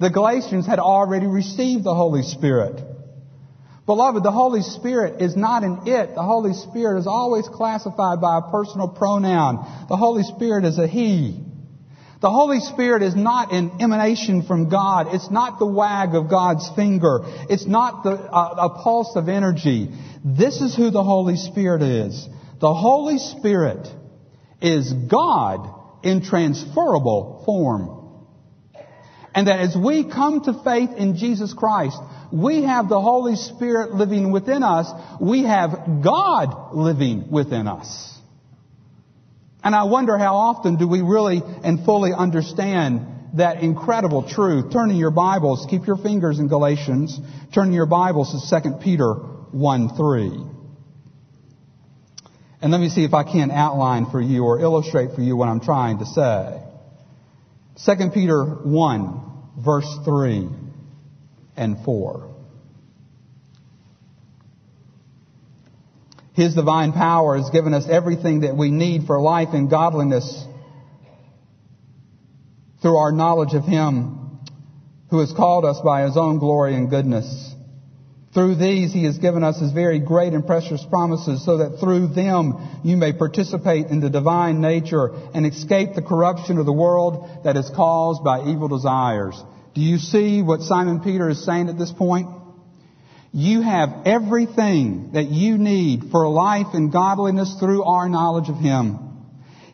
The 0.00 0.10
Galatians 0.10 0.66
had 0.66 0.78
already 0.78 1.26
received 1.26 1.84
the 1.84 1.94
Holy 1.94 2.22
Spirit. 2.22 2.84
Beloved, 3.86 4.22
the 4.22 4.30
Holy 4.30 4.60
Spirit 4.60 5.22
is 5.22 5.34
not 5.34 5.64
an 5.64 5.88
it. 5.88 6.14
The 6.14 6.22
Holy 6.22 6.52
Spirit 6.52 7.00
is 7.00 7.06
always 7.06 7.48
classified 7.48 8.20
by 8.20 8.38
a 8.38 8.50
personal 8.50 8.88
pronoun. 8.88 9.86
The 9.88 9.96
Holy 9.96 10.24
Spirit 10.24 10.66
is 10.66 10.78
a 10.78 10.86
He. 10.86 11.42
The 12.20 12.30
Holy 12.30 12.58
Spirit 12.58 13.02
is 13.02 13.14
not 13.14 13.52
an 13.52 13.80
emanation 13.80 14.42
from 14.42 14.68
God. 14.68 15.14
It's 15.14 15.30
not 15.30 15.60
the 15.60 15.66
wag 15.66 16.16
of 16.16 16.28
God's 16.28 16.68
finger. 16.74 17.20
It's 17.48 17.66
not 17.66 18.02
the, 18.02 18.10
uh, 18.10 18.54
a 18.58 18.82
pulse 18.82 19.14
of 19.14 19.28
energy. 19.28 19.88
This 20.24 20.60
is 20.60 20.74
who 20.74 20.90
the 20.90 21.04
Holy 21.04 21.36
Spirit 21.36 21.82
is. 21.82 22.28
The 22.60 22.74
Holy 22.74 23.18
Spirit 23.18 23.86
is 24.60 24.92
God 24.92 25.72
in 26.02 26.22
transferable 26.22 27.42
form. 27.46 27.94
And 29.32 29.46
that 29.46 29.60
as 29.60 29.76
we 29.76 30.02
come 30.02 30.42
to 30.44 30.60
faith 30.64 30.90
in 30.96 31.16
Jesus 31.16 31.54
Christ, 31.54 31.98
we 32.32 32.64
have 32.64 32.88
the 32.88 33.00
Holy 33.00 33.36
Spirit 33.36 33.94
living 33.94 34.32
within 34.32 34.64
us. 34.64 34.90
We 35.20 35.44
have 35.44 36.02
God 36.02 36.74
living 36.74 37.30
within 37.30 37.68
us. 37.68 38.17
And 39.68 39.76
I 39.76 39.84
wonder 39.84 40.16
how 40.16 40.34
often 40.34 40.76
do 40.76 40.88
we 40.88 41.02
really 41.02 41.42
and 41.62 41.84
fully 41.84 42.10
understand 42.16 43.02
that 43.34 43.62
incredible 43.62 44.26
truth. 44.26 44.72
Turn 44.72 44.90
in 44.90 44.96
your 44.96 45.10
Bibles, 45.10 45.66
keep 45.68 45.86
your 45.86 45.98
fingers 45.98 46.38
in 46.38 46.48
Galatians. 46.48 47.20
Turn 47.52 47.68
in 47.68 47.74
your 47.74 47.84
Bibles 47.84 48.48
to 48.48 48.62
2 48.62 48.76
Peter 48.82 49.12
1 49.12 49.94
3. 49.94 50.30
And 52.62 52.72
let 52.72 52.80
me 52.80 52.88
see 52.88 53.04
if 53.04 53.12
I 53.12 53.24
can 53.24 53.50
outline 53.50 54.10
for 54.10 54.22
you 54.22 54.44
or 54.44 54.58
illustrate 54.58 55.14
for 55.14 55.20
you 55.20 55.36
what 55.36 55.50
I'm 55.50 55.60
trying 55.60 55.98
to 55.98 56.06
say. 56.06 56.62
2 57.84 58.08
Peter 58.14 58.42
1 58.42 59.20
verse 59.62 59.98
3 60.06 60.48
and 61.58 61.84
4. 61.84 62.27
His 66.38 66.54
divine 66.54 66.92
power 66.92 67.36
has 67.36 67.50
given 67.50 67.74
us 67.74 67.88
everything 67.88 68.42
that 68.42 68.56
we 68.56 68.70
need 68.70 69.08
for 69.08 69.20
life 69.20 69.48
and 69.54 69.68
godliness 69.68 70.46
through 72.80 72.96
our 72.96 73.10
knowledge 73.10 73.54
of 73.54 73.64
Him 73.64 74.38
who 75.10 75.18
has 75.18 75.32
called 75.32 75.64
us 75.64 75.80
by 75.84 76.04
His 76.04 76.16
own 76.16 76.38
glory 76.38 76.76
and 76.76 76.88
goodness. 76.88 77.26
Through 78.34 78.54
these 78.54 78.92
He 78.92 79.02
has 79.02 79.18
given 79.18 79.42
us 79.42 79.58
His 79.58 79.72
very 79.72 79.98
great 79.98 80.32
and 80.32 80.46
precious 80.46 80.80
promises 80.88 81.44
so 81.44 81.56
that 81.56 81.80
through 81.80 82.14
them 82.14 82.82
you 82.84 82.96
may 82.96 83.12
participate 83.12 83.86
in 83.86 83.98
the 83.98 84.08
divine 84.08 84.60
nature 84.60 85.10
and 85.34 85.44
escape 85.44 85.96
the 85.96 86.02
corruption 86.02 86.58
of 86.58 86.66
the 86.66 86.72
world 86.72 87.42
that 87.42 87.56
is 87.56 87.68
caused 87.74 88.22
by 88.22 88.44
evil 88.48 88.68
desires. 88.68 89.42
Do 89.74 89.80
you 89.80 89.98
see 89.98 90.40
what 90.42 90.60
Simon 90.60 91.00
Peter 91.00 91.28
is 91.30 91.44
saying 91.44 91.68
at 91.68 91.76
this 91.76 91.90
point? 91.90 92.28
You 93.38 93.62
have 93.62 94.02
everything 94.04 95.10
that 95.12 95.28
you 95.28 95.58
need 95.58 96.10
for 96.10 96.28
life 96.28 96.74
and 96.74 96.90
godliness 96.90 97.54
through 97.60 97.84
our 97.84 98.08
knowledge 98.08 98.48
of 98.48 98.56
Him. 98.56 98.98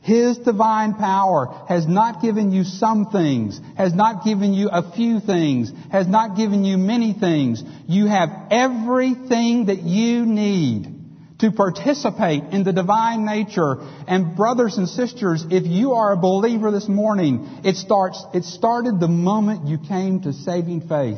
His 0.02 0.36
divine 0.36 0.92
power 0.96 1.64
has 1.66 1.86
not 1.86 2.20
given 2.20 2.52
you 2.52 2.64
some 2.64 3.06
things, 3.06 3.58
has 3.74 3.94
not 3.94 4.22
given 4.22 4.52
you 4.52 4.68
a 4.68 4.92
few 4.92 5.18
things, 5.18 5.72
has 5.90 6.06
not 6.06 6.36
given 6.36 6.66
you 6.66 6.76
many 6.76 7.14
things. 7.14 7.64
You 7.88 8.06
have 8.06 8.28
everything 8.50 9.64
that 9.66 9.78
you 9.78 10.26
need 10.26 10.94
to 11.38 11.50
participate 11.50 12.42
in 12.52 12.64
the 12.64 12.72
divine 12.74 13.24
nature. 13.24 13.78
And 14.06 14.36
brothers 14.36 14.76
and 14.76 14.86
sisters, 14.86 15.42
if 15.50 15.64
you 15.64 15.92
are 15.92 16.12
a 16.12 16.18
believer 16.18 16.70
this 16.70 16.86
morning, 16.86 17.48
it 17.64 17.76
starts, 17.76 18.22
it 18.34 18.44
started 18.44 19.00
the 19.00 19.08
moment 19.08 19.68
you 19.68 19.78
came 19.78 20.20
to 20.24 20.34
saving 20.34 20.86
faith 20.86 21.16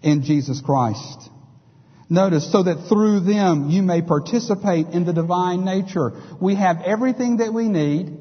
in 0.00 0.22
Jesus 0.22 0.60
Christ. 0.60 1.28
Notice, 2.12 2.50
so 2.50 2.64
that 2.64 2.88
through 2.88 3.20
them 3.20 3.70
you 3.70 3.82
may 3.82 4.02
participate 4.02 4.88
in 4.88 5.04
the 5.04 5.12
divine 5.12 5.64
nature. 5.64 6.12
We 6.40 6.56
have 6.56 6.82
everything 6.84 7.36
that 7.36 7.54
we 7.54 7.68
need. 7.68 8.16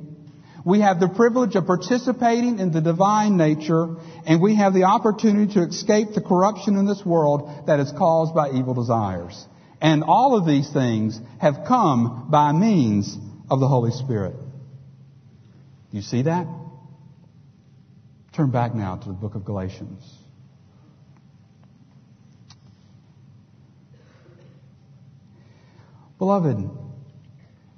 We 0.64 0.82
have 0.82 1.00
the 1.00 1.08
privilege 1.08 1.56
of 1.56 1.66
participating 1.66 2.60
in 2.60 2.72
the 2.72 2.82
divine 2.82 3.36
nature, 3.36 3.96
and 4.28 4.42
we 4.44 4.56
have 4.56 4.76
the 4.76 4.84
opportunity 4.84 5.56
to 5.56 5.62
escape 5.62 6.10
the 6.14 6.22
corruption 6.22 6.76
in 6.78 6.86
this 6.86 7.04
world 7.04 7.66
that 7.66 7.80
is 7.80 7.92
caused 7.98 8.36
by 8.36 8.52
evil 8.52 8.76
desires. 8.76 9.48
And 9.82 10.04
all 10.04 10.38
of 10.38 10.46
these 10.46 10.72
things 10.72 11.20
have 11.40 11.66
come 11.68 12.28
by 12.30 12.52
means 12.52 13.18
of 13.50 13.60
the 13.60 13.68
Holy 13.68 13.92
Spirit. 13.92 14.36
You 15.92 16.02
see 16.02 16.24
that? 16.24 16.46
Turn 18.34 18.52
back 18.52 18.76
now 18.76 18.98
to 18.98 19.08
the 19.08 19.14
book 19.14 19.34
of 19.34 19.46
Galatians. 19.46 20.19
Beloved, 26.20 26.70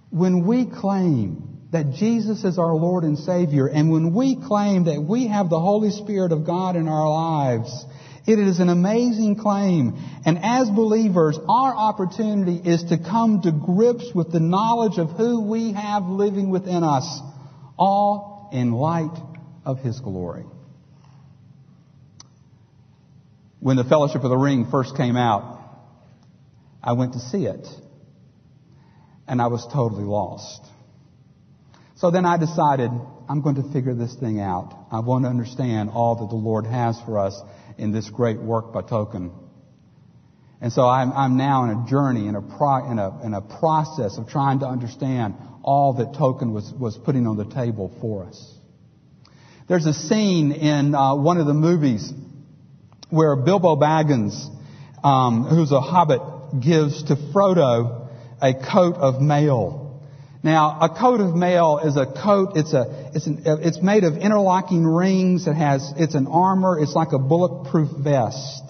when 0.09 0.45
we 0.45 0.65
claim 0.65 1.67
that 1.71 1.93
Jesus 1.93 2.43
is 2.43 2.57
our 2.57 2.73
Lord 2.73 3.03
and 3.03 3.17
Savior, 3.17 3.67
and 3.67 3.91
when 3.91 4.13
we 4.13 4.35
claim 4.35 4.85
that 4.85 5.01
we 5.01 5.27
have 5.27 5.49
the 5.49 5.59
Holy 5.59 5.91
Spirit 5.91 6.31
of 6.31 6.45
God 6.45 6.75
in 6.75 6.87
our 6.87 7.09
lives, 7.09 7.85
it 8.27 8.39
is 8.39 8.59
an 8.59 8.67
amazing 8.67 9.37
claim. 9.37 9.93
And 10.25 10.39
as 10.41 10.69
believers, 10.69 11.39
our 11.47 11.73
opportunity 11.73 12.57
is 12.57 12.83
to 12.85 12.97
come 12.97 13.43
to 13.43 13.51
grips 13.51 14.11
with 14.13 14.31
the 14.31 14.39
knowledge 14.39 14.97
of 14.97 15.11
who 15.11 15.41
we 15.41 15.71
have 15.73 16.03
living 16.07 16.49
within 16.49 16.83
us, 16.83 17.21
all 17.77 18.49
in 18.51 18.71
light 18.71 19.17
of 19.65 19.79
His 19.79 19.99
glory. 19.99 20.45
When 23.59 23.77
the 23.77 23.83
Fellowship 23.83 24.23
of 24.23 24.29
the 24.31 24.37
Ring 24.37 24.67
first 24.71 24.97
came 24.97 25.15
out, 25.15 25.59
I 26.83 26.93
went 26.93 27.13
to 27.13 27.19
see 27.19 27.45
it 27.45 27.67
and 29.27 29.41
I 29.41 29.47
was 29.47 29.65
totally 29.71 30.03
lost. 30.03 30.61
So 31.95 32.09
then 32.09 32.25
I 32.25 32.37
decided 32.37 32.89
I'm 33.29 33.41
going 33.41 33.55
to 33.55 33.71
figure 33.71 33.93
this 33.93 34.15
thing 34.15 34.39
out. 34.39 34.87
I 34.91 35.01
want 35.01 35.25
to 35.25 35.29
understand 35.29 35.91
all 35.91 36.15
that 36.15 36.29
the 36.29 36.35
Lord 36.35 36.65
has 36.65 36.99
for 37.01 37.19
us 37.19 37.39
in 37.77 37.91
this 37.91 38.09
great 38.09 38.39
work 38.39 38.73
by 38.73 38.81
Tolkien. 38.81 39.31
And 40.59 40.73
so 40.73 40.87
I'm, 40.87 41.11
I'm 41.11 41.37
now 41.37 41.65
in 41.65 41.69
a 41.77 41.87
journey, 41.87 42.27
in 42.27 42.35
a, 42.35 42.41
pro, 42.41 42.91
in, 42.91 42.99
a, 42.99 43.25
in 43.25 43.33
a 43.33 43.41
process 43.41 44.17
of 44.17 44.27
trying 44.27 44.59
to 44.59 44.65
understand 44.65 45.35
all 45.63 45.93
that 45.93 46.13
Tolkien 46.19 46.51
was, 46.53 46.71
was 46.73 46.97
putting 46.97 47.27
on 47.27 47.37
the 47.37 47.45
table 47.45 47.95
for 48.01 48.25
us. 48.25 48.57
There's 49.67 49.85
a 49.85 49.93
scene 49.93 50.51
in 50.51 50.95
uh, 50.95 51.15
one 51.15 51.37
of 51.37 51.45
the 51.45 51.53
movies 51.53 52.11
where 53.09 53.35
Bilbo 53.35 53.75
Baggins, 53.75 54.33
um, 55.03 55.43
who's 55.43 55.71
a 55.71 55.81
hobbit, 55.81 56.21
gives 56.61 57.03
to 57.03 57.15
Frodo 57.15 58.00
a 58.41 58.53
coat 58.53 58.95
of 58.95 59.21
mail. 59.21 59.99
Now, 60.43 60.79
a 60.81 60.89
coat 60.89 61.21
of 61.21 61.35
mail 61.35 61.79
is 61.83 61.97
a 61.97 62.05
coat. 62.05 62.53
It's 62.55 62.73
a. 62.73 63.11
It's 63.13 63.27
an, 63.27 63.43
It's 63.45 63.81
made 63.81 64.03
of 64.03 64.17
interlocking 64.17 64.85
rings. 64.85 65.45
It 65.45 65.53
has. 65.53 65.93
It's 65.97 66.15
an 66.15 66.27
armor. 66.27 66.79
It's 66.79 66.95
like 66.95 67.11
a 67.11 67.19
bulletproof 67.19 67.89
vest. 67.91 68.63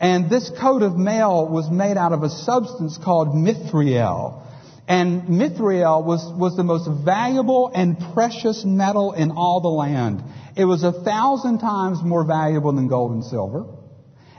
And 0.00 0.28
this 0.28 0.50
coat 0.60 0.82
of 0.82 0.96
mail 0.96 1.48
was 1.48 1.70
made 1.70 1.96
out 1.96 2.12
of 2.12 2.22
a 2.22 2.30
substance 2.30 2.98
called 2.98 3.28
mithril. 3.28 4.42
And 4.88 5.28
mithril 5.28 6.04
was, 6.04 6.28
was 6.36 6.56
the 6.56 6.64
most 6.64 6.88
valuable 7.04 7.70
and 7.72 7.96
precious 8.12 8.64
metal 8.64 9.12
in 9.12 9.30
all 9.30 9.60
the 9.60 9.68
land. 9.68 10.24
It 10.56 10.64
was 10.64 10.82
a 10.82 10.92
thousand 10.92 11.58
times 11.60 12.02
more 12.02 12.24
valuable 12.24 12.72
than 12.72 12.88
gold 12.88 13.12
and 13.12 13.24
silver. 13.24 13.64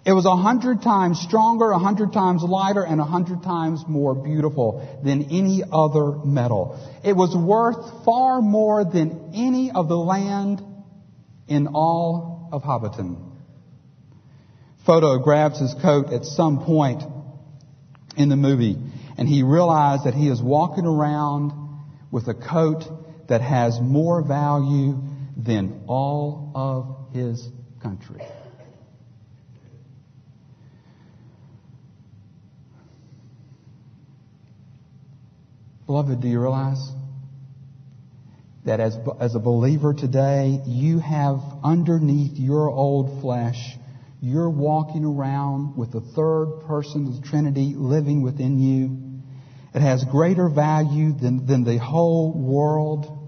It 0.06 0.12
was 0.12 0.26
a 0.26 0.36
hundred 0.36 0.82
times 0.82 1.22
stronger, 1.22 1.72
a 1.72 1.80
hundred 1.80 2.12
times 2.12 2.44
lighter, 2.44 2.84
and 2.84 3.00
a 3.00 3.06
hundred 3.06 3.42
times 3.42 3.86
more 3.88 4.14
beautiful 4.14 5.00
than 5.04 5.24
any 5.32 5.64
other 5.72 6.18
metal. 6.26 6.78
It 7.06 7.16
was 7.16 7.34
worth 7.36 8.04
far 8.04 8.42
more 8.42 8.84
than 8.84 9.32
any 9.34 9.72
of 9.72 9.88
the 9.88 9.98
land 9.98 10.62
in 11.48 11.68
all 11.68 12.50
of 12.52 12.64
Hobbiton. 12.64 13.32
Frodo 14.86 15.24
grabs 15.24 15.60
his 15.60 15.74
coat 15.82 16.12
at 16.12 16.26
some 16.26 16.66
point 16.66 17.04
in 18.18 18.28
the 18.28 18.36
movie, 18.36 18.78
and 19.18 19.30
he 19.30 19.42
realizes 19.42 20.04
that 20.04 20.14
he 20.14 20.28
is 20.28 20.42
walking 20.42 20.86
around 20.86 21.54
with 22.12 22.28
a 22.28 22.34
coat 22.34 22.84
that 23.30 23.40
has 23.40 23.80
more 23.80 24.22
value 24.22 25.00
than 25.38 25.84
all 25.88 26.52
of 26.54 27.16
his 27.16 27.48
country. 27.82 28.22
Beloved, 36.04 36.22
do 36.22 36.28
you 36.28 36.42
realize 36.42 36.92
that 38.66 38.82
as, 38.82 38.98
as 39.22 39.36
a 39.36 39.40
believer 39.40 39.94
today, 39.94 40.60
you 40.66 41.00
have 41.00 41.40
underneath 41.64 42.38
your 42.38 42.70
old 42.70 43.22
flesh 43.22 43.78
you're 44.22 44.50
walking 44.50 45.06
around 45.06 45.78
with 45.78 45.94
the 45.94 46.02
third 46.02 46.64
person 46.68 47.08
of 47.08 47.22
the 47.22 47.28
Trinity 47.28 47.74
living 47.76 48.22
within 48.22 48.60
you. 48.60 49.22
It 49.74 49.82
has 49.82 50.04
greater 50.04 50.50
value 50.50 51.14
than, 51.14 51.46
than 51.46 51.64
the 51.64 51.78
whole 51.78 52.34
world. 52.34 53.23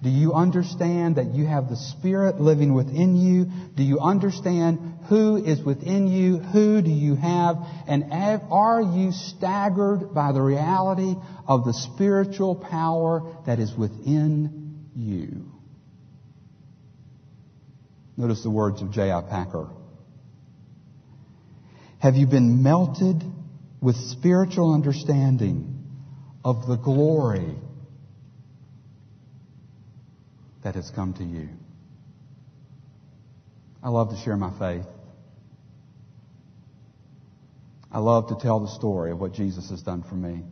Do 0.00 0.10
you 0.10 0.32
understand 0.32 1.16
that 1.16 1.34
you 1.34 1.44
have 1.46 1.68
the 1.68 1.76
Spirit 1.76 2.40
living 2.40 2.72
within 2.72 3.16
you? 3.16 3.46
Do 3.76 3.82
you 3.82 3.98
understand 3.98 4.78
who 5.08 5.36
is 5.36 5.60
within 5.62 6.06
you? 6.06 6.38
Who 6.38 6.80
do 6.80 6.90
you 6.90 7.16
have? 7.16 7.56
And 7.88 8.12
are 8.12 8.80
you 8.80 9.10
staggered 9.10 10.14
by 10.14 10.30
the 10.30 10.40
reality 10.40 11.14
of 11.48 11.64
the 11.64 11.72
spiritual 11.72 12.54
power 12.54 13.42
that 13.46 13.58
is 13.58 13.74
within 13.76 14.86
you? 14.94 15.46
Notice 18.16 18.42
the 18.44 18.50
words 18.50 18.82
of 18.82 18.92
J.I. 18.92 19.20
Packer. 19.22 19.68
Have 21.98 22.14
you 22.14 22.28
been 22.28 22.62
melted 22.62 23.24
with 23.80 23.96
spiritual 23.96 24.72
understanding 24.74 25.84
of 26.44 26.68
the 26.68 26.76
glory 26.76 27.56
that 30.62 30.74
has 30.74 30.90
come 30.90 31.14
to 31.14 31.24
you? 31.24 31.48
I 33.82 33.90
love 33.90 34.10
to 34.10 34.16
share 34.16 34.36
my 34.36 34.50
faith. 34.58 34.86
I 37.90 38.00
love 38.00 38.28
to 38.28 38.36
tell 38.40 38.60
the 38.60 38.68
story 38.68 39.10
of 39.12 39.20
what 39.20 39.32
Jesus 39.32 39.70
has 39.70 39.82
done 39.82 40.02
for 40.02 40.14
me. 40.14 40.42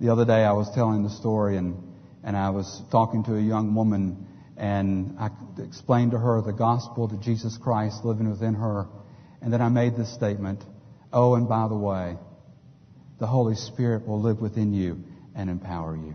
The 0.00 0.10
other 0.10 0.26
day 0.26 0.44
I 0.44 0.52
was 0.52 0.70
telling 0.74 1.02
the 1.02 1.10
story 1.10 1.56
and, 1.56 1.82
and 2.22 2.36
I 2.36 2.50
was 2.50 2.82
talking 2.90 3.24
to 3.24 3.36
a 3.36 3.40
young 3.40 3.74
woman 3.74 4.26
and 4.56 5.16
I 5.18 5.30
explained 5.58 6.10
to 6.10 6.18
her 6.18 6.42
the 6.42 6.52
gospel 6.52 7.08
to 7.08 7.16
Jesus 7.16 7.56
Christ 7.56 8.04
living 8.04 8.28
within 8.28 8.54
her. 8.54 8.88
And 9.40 9.52
then 9.52 9.62
I 9.62 9.68
made 9.68 9.96
this 9.96 10.12
statement 10.12 10.62
Oh, 11.12 11.34
and 11.34 11.48
by 11.48 11.66
the 11.68 11.76
way, 11.76 12.18
the 13.18 13.26
Holy 13.26 13.54
Spirit 13.54 14.06
will 14.06 14.20
live 14.20 14.40
within 14.40 14.74
you 14.74 15.02
and 15.34 15.48
empower 15.48 15.96
you. 15.96 16.14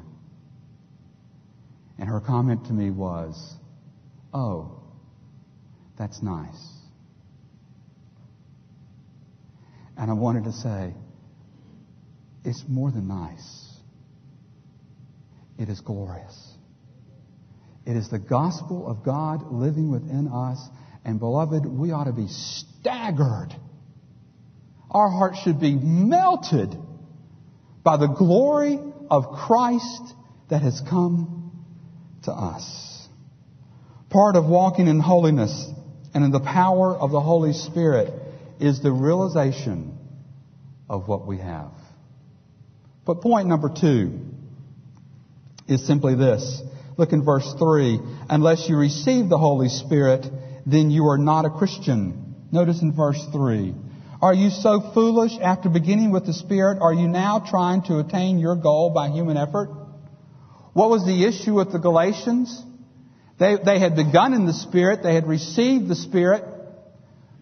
And 2.02 2.10
her 2.10 2.20
comment 2.20 2.66
to 2.66 2.74
me 2.74 2.90
was, 2.90 3.56
Oh, 4.34 4.82
that's 6.00 6.24
nice. 6.24 6.60
And 9.96 10.10
I 10.10 10.14
wanted 10.16 10.46
to 10.46 10.52
say, 10.52 10.96
it's 12.44 12.64
more 12.68 12.90
than 12.90 13.08
nice. 13.08 13.76
It 15.60 15.70
is 15.70 15.80
glorious. 15.82 16.56
It 17.86 17.96
is 17.96 18.10
the 18.10 18.18
gospel 18.18 18.88
of 18.88 19.04
God 19.06 19.52
living 19.52 19.92
within 19.92 20.28
us. 20.28 20.60
And 21.06 21.20
beloved, 21.20 21.68
we 21.68 21.92
ought 21.92 22.06
to 22.06 22.14
be 22.14 22.30
staggered. 22.30 23.54
Our 24.90 25.10
hearts 25.10 25.38
should 25.44 25.60
be 25.60 25.76
melted 25.76 26.76
by 27.84 27.98
the 27.98 28.08
glory 28.08 28.80
of 29.12 29.34
Christ 29.34 30.16
that 30.50 30.64
has 30.64 30.82
come 30.90 31.41
to 32.24 32.32
us. 32.32 33.08
Part 34.10 34.36
of 34.36 34.46
walking 34.46 34.88
in 34.88 35.00
holiness 35.00 35.70
and 36.14 36.24
in 36.24 36.32
the 36.32 36.40
power 36.40 36.96
of 36.96 37.12
the 37.12 37.22
Holy 37.22 37.54
Spirit 37.54 38.14
is 38.60 38.82
the 38.82 38.92
realization 38.92 39.98
of 40.90 41.08
what 41.08 41.26
we 41.26 41.38
have. 41.38 41.72
But 43.06 43.22
point 43.22 43.48
number 43.48 43.70
two 43.70 44.20
is 45.68 45.86
simply 45.88 46.16
this. 46.16 46.62
Look 46.98 47.14
in 47.14 47.24
verse 47.24 47.52
3. 47.58 48.00
Unless 48.30 48.68
you 48.70 48.78
receive 48.78 49.30
the 49.30 49.38
Holy 49.38 49.70
Spirit, 49.70 50.26
then 50.66 50.92
you 50.92 51.08
are 51.08 51.18
not 51.18 51.46
a 51.46 51.50
Christian. 51.50 52.36
Notice 52.52 52.82
in 52.82 52.94
verse 52.94 53.24
3. 53.32 53.74
Are 54.22 54.34
you 54.34 54.50
so 54.50 54.92
foolish 54.94 55.32
after 55.42 55.70
beginning 55.70 56.12
with 56.12 56.26
the 56.26 56.34
Spirit? 56.34 56.80
Are 56.80 56.94
you 56.94 57.08
now 57.08 57.40
trying 57.40 57.82
to 57.84 58.00
attain 58.00 58.38
your 58.38 58.56
goal 58.56 58.92
by 58.92 59.10
human 59.10 59.38
effort? 59.38 59.70
What 60.74 60.90
was 60.90 61.06
the 61.06 61.26
issue 61.26 61.56
with 61.56 61.72
the 61.72 61.80
Galatians? 61.80 62.64
They, 63.40 63.58
they 63.64 63.80
had 63.80 63.96
begun 63.96 64.34
in 64.34 64.46
the 64.46 64.54
Spirit, 64.54 65.04
they 65.04 65.16
had 65.16 65.28
received 65.28 65.88
the 65.88 65.96
Spirit, 65.96 66.44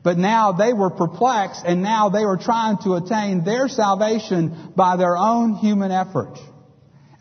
but 0.02 0.18
now 0.18 0.54
they 0.54 0.74
were 0.74 0.90
perplexed 0.90 1.64
and 1.66 1.84
now 1.84 2.10
they 2.10 2.26
were 2.26 2.38
trying 2.38 2.78
to 2.84 2.94
attain 2.96 3.44
their 3.44 3.68
salvation 3.68 4.72
by 4.76 4.96
their 4.96 5.18
own 5.18 5.56
human 5.56 5.92
effort. 5.92 6.38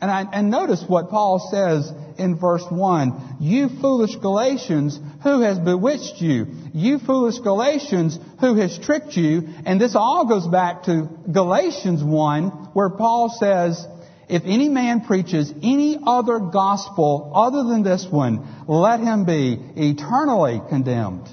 And, 0.00 0.10
I, 0.12 0.24
and 0.32 0.48
notice 0.48 0.84
what 0.86 1.10
Paul 1.10 1.48
says 1.50 1.92
in 2.18 2.38
verse 2.38 2.64
1. 2.70 3.38
You 3.40 3.68
foolish 3.80 4.14
Galatians, 4.16 4.98
who 5.24 5.40
has 5.40 5.58
bewitched 5.58 6.20
you? 6.20 6.46
You 6.72 7.00
foolish 7.00 7.40
Galatians, 7.40 8.16
who 8.38 8.54
has 8.54 8.78
tricked 8.78 9.16
you? 9.16 9.48
And 9.66 9.80
this 9.80 9.96
all 9.96 10.26
goes 10.28 10.46
back 10.46 10.84
to 10.84 11.08
Galatians 11.32 12.04
1, 12.04 12.48
where 12.74 12.90
Paul 12.90 13.36
says, 13.40 13.84
if 14.28 14.42
any 14.44 14.68
man 14.68 15.02
preaches 15.02 15.52
any 15.62 15.98
other 16.04 16.38
gospel 16.38 17.32
other 17.34 17.64
than 17.64 17.82
this 17.82 18.06
one, 18.10 18.64
let 18.66 19.00
him 19.00 19.24
be 19.24 19.58
eternally 19.76 20.60
condemned. 20.68 21.28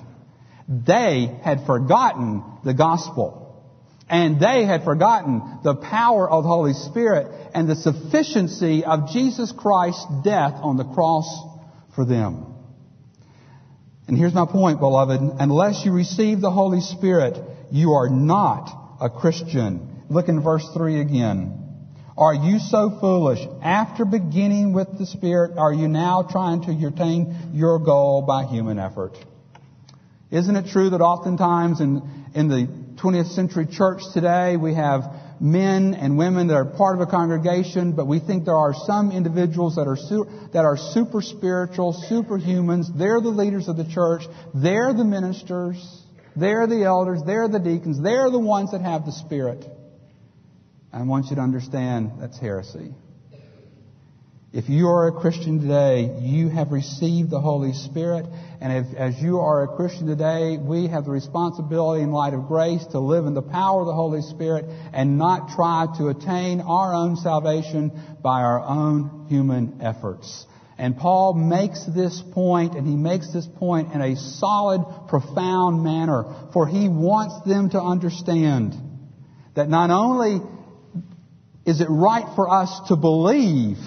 They 0.67 1.39
had 1.43 1.65
forgotten 1.65 2.43
the 2.63 2.73
gospel. 2.73 3.41
And 4.07 4.39
they 4.39 4.65
had 4.65 4.83
forgotten 4.83 5.59
the 5.63 5.75
power 5.75 6.29
of 6.29 6.43
the 6.43 6.49
Holy 6.49 6.73
Spirit 6.73 7.51
and 7.55 7.67
the 7.67 7.75
sufficiency 7.75 8.85
of 8.85 9.09
Jesus 9.09 9.51
Christ's 9.51 10.05
death 10.23 10.53
on 10.61 10.77
the 10.77 10.85
cross 10.85 11.25
for 11.95 12.05
them. 12.05 12.53
And 14.07 14.15
here's 14.15 14.33
my 14.35 14.45
point, 14.45 14.79
beloved. 14.79 15.19
Unless 15.39 15.83
you 15.85 15.91
receive 15.91 16.39
the 16.39 16.51
Holy 16.51 16.81
Spirit, 16.81 17.39
you 17.71 17.93
are 17.93 18.09
not 18.09 18.97
a 19.01 19.09
Christian. 19.09 20.03
Look 20.09 20.29
in 20.29 20.41
verse 20.43 20.69
3 20.75 21.01
again. 21.01 21.64
Are 22.17 22.33
you 22.33 22.59
so 22.59 22.97
foolish? 23.01 23.39
After 23.61 24.05
beginning 24.05 24.71
with 24.71 24.97
the 24.97 25.05
Spirit, 25.05 25.57
are 25.57 25.73
you 25.73 25.89
now 25.89 26.23
trying 26.23 26.61
to 26.61 26.87
attain 26.87 27.51
your 27.53 27.77
goal 27.79 28.21
by 28.21 28.45
human 28.45 28.79
effort? 28.79 29.17
Isn't 30.31 30.55
it 30.55 30.67
true 30.67 30.91
that 30.91 31.01
oftentimes 31.01 31.81
in, 31.81 32.01
in 32.33 32.47
the 32.47 32.67
20th 33.01 33.35
century 33.35 33.67
church 33.69 34.01
today, 34.13 34.55
we 34.55 34.73
have 34.75 35.03
men 35.41 35.93
and 35.93 36.17
women 36.17 36.47
that 36.47 36.55
are 36.55 36.63
part 36.63 36.95
of 36.95 37.01
a 37.01 37.11
congregation, 37.11 37.91
but 37.91 38.07
we 38.07 38.19
think 38.19 38.45
there 38.45 38.55
are 38.55 38.73
some 38.73 39.11
individuals 39.11 39.75
that 39.75 39.85
are, 39.85 39.97
su- 39.97 40.29
that 40.53 40.63
are 40.63 40.77
super 40.77 41.21
spiritual, 41.21 41.93
superhumans. 42.09 42.97
They're 42.97 43.19
the 43.19 43.27
leaders 43.27 43.67
of 43.67 43.75
the 43.75 43.83
church. 43.83 44.23
They're 44.53 44.93
the 44.93 45.03
ministers. 45.03 45.75
They're 46.37 46.65
the 46.65 46.83
elders. 46.83 47.21
They're 47.25 47.49
the 47.49 47.59
deacons. 47.59 48.01
They're 48.01 48.29
the 48.29 48.39
ones 48.39 48.71
that 48.71 48.79
have 48.79 49.05
the 49.05 49.11
Spirit. 49.11 49.65
I 50.95 51.01
want 51.01 51.25
you 51.29 51.35
to 51.35 51.41
understand 51.41 52.13
that's 52.21 52.39
heresy. 52.39 52.93
If 54.53 54.69
you 54.69 54.87
are 54.87 55.09
a 55.09 55.11
Christian 55.11 55.59
today, 55.59 56.09
you 56.21 56.47
have 56.47 56.71
received 56.71 57.29
the 57.29 57.41
Holy 57.41 57.73
Spirit. 57.73 58.25
And 58.61 58.71
if, 58.71 58.95
as 58.95 59.21
you 59.21 59.39
are 59.39 59.63
a 59.63 59.75
Christian 59.75 60.07
today, 60.07 60.57
we 60.57 60.87
have 60.87 61.03
the 61.03 61.11
responsibility 61.11 62.01
in 62.01 62.13
light 62.13 62.33
of 62.33 62.47
grace 62.47 62.85
to 62.91 62.99
live 62.99 63.25
in 63.25 63.33
the 63.33 63.41
power 63.41 63.81
of 63.81 63.87
the 63.87 63.93
Holy 63.93 64.21
Spirit 64.21 64.67
and 64.93 65.17
not 65.17 65.49
try 65.49 65.85
to 65.97 66.07
attain 66.07 66.61
our 66.61 66.93
own 66.93 67.17
salvation 67.17 67.91
by 68.23 68.39
our 68.39 68.61
own 68.61 69.25
human 69.27 69.81
efforts. 69.81 70.47
And 70.77 70.95
Paul 70.95 71.33
makes 71.33 71.85
this 71.93 72.23
point, 72.31 72.75
and 72.75 72.87
he 72.87 72.95
makes 72.95 73.33
this 73.33 73.47
point 73.57 73.91
in 73.91 73.99
a 73.99 74.15
solid, 74.15 75.09
profound 75.09 75.83
manner, 75.83 76.23
for 76.53 76.65
he 76.65 76.87
wants 76.87 77.45
them 77.45 77.71
to 77.71 77.81
understand 77.81 78.75
that 79.55 79.67
not 79.67 79.89
only 79.89 80.39
is 81.65 81.81
it 81.81 81.87
right 81.89 82.25
for 82.35 82.49
us 82.49 82.87
to 82.87 82.95
believe, 82.95 83.77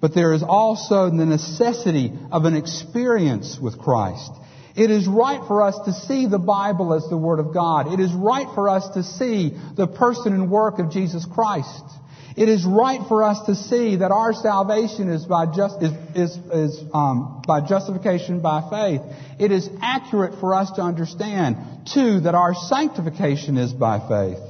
but 0.00 0.14
there 0.14 0.34
is 0.34 0.42
also 0.42 1.08
the 1.08 1.24
necessity 1.24 2.12
of 2.30 2.44
an 2.44 2.54
experience 2.54 3.58
with 3.60 3.78
Christ. 3.78 4.30
It 4.76 4.90
is 4.90 5.06
right 5.06 5.40
for 5.46 5.62
us 5.62 5.78
to 5.86 5.92
see 5.92 6.26
the 6.26 6.38
Bible 6.38 6.92
as 6.94 7.08
the 7.08 7.16
Word 7.16 7.38
of 7.38 7.54
God. 7.54 7.92
It 7.92 8.00
is 8.00 8.12
right 8.12 8.48
for 8.54 8.68
us 8.68 8.86
to 8.94 9.02
see 9.02 9.56
the 9.76 9.86
person 9.86 10.32
and 10.32 10.50
work 10.50 10.78
of 10.78 10.90
Jesus 10.90 11.24
Christ. 11.24 11.82
It 12.36 12.48
is 12.48 12.66
right 12.66 13.00
for 13.06 13.22
us 13.22 13.46
to 13.46 13.54
see 13.54 13.96
that 13.96 14.10
our 14.10 14.32
salvation 14.32 15.08
is 15.08 15.24
by 15.24 15.46
just 15.46 15.80
is, 15.80 15.92
is, 16.16 16.36
is 16.52 16.84
um, 16.92 17.42
by 17.46 17.60
justification 17.66 18.40
by 18.40 18.68
faith. 18.68 19.00
It 19.38 19.52
is 19.52 19.70
accurate 19.80 20.40
for 20.40 20.54
us 20.54 20.72
to 20.72 20.82
understand 20.82 21.86
too 21.94 22.20
that 22.20 22.34
our 22.34 22.54
sanctification 22.54 23.56
is 23.56 23.72
by 23.72 24.00
faith. 24.00 24.42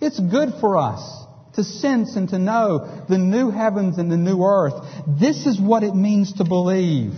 It's 0.00 0.18
good 0.18 0.54
for 0.60 0.76
us 0.76 1.26
to 1.60 1.64
sense 1.64 2.16
and 2.16 2.30
to 2.30 2.38
know 2.38 3.04
the 3.08 3.18
new 3.18 3.50
heavens 3.50 3.98
and 3.98 4.10
the 4.10 4.16
new 4.16 4.42
earth. 4.42 4.74
This 5.06 5.44
is 5.46 5.60
what 5.60 5.82
it 5.82 5.94
means 5.94 6.34
to 6.34 6.44
believe. 6.44 7.12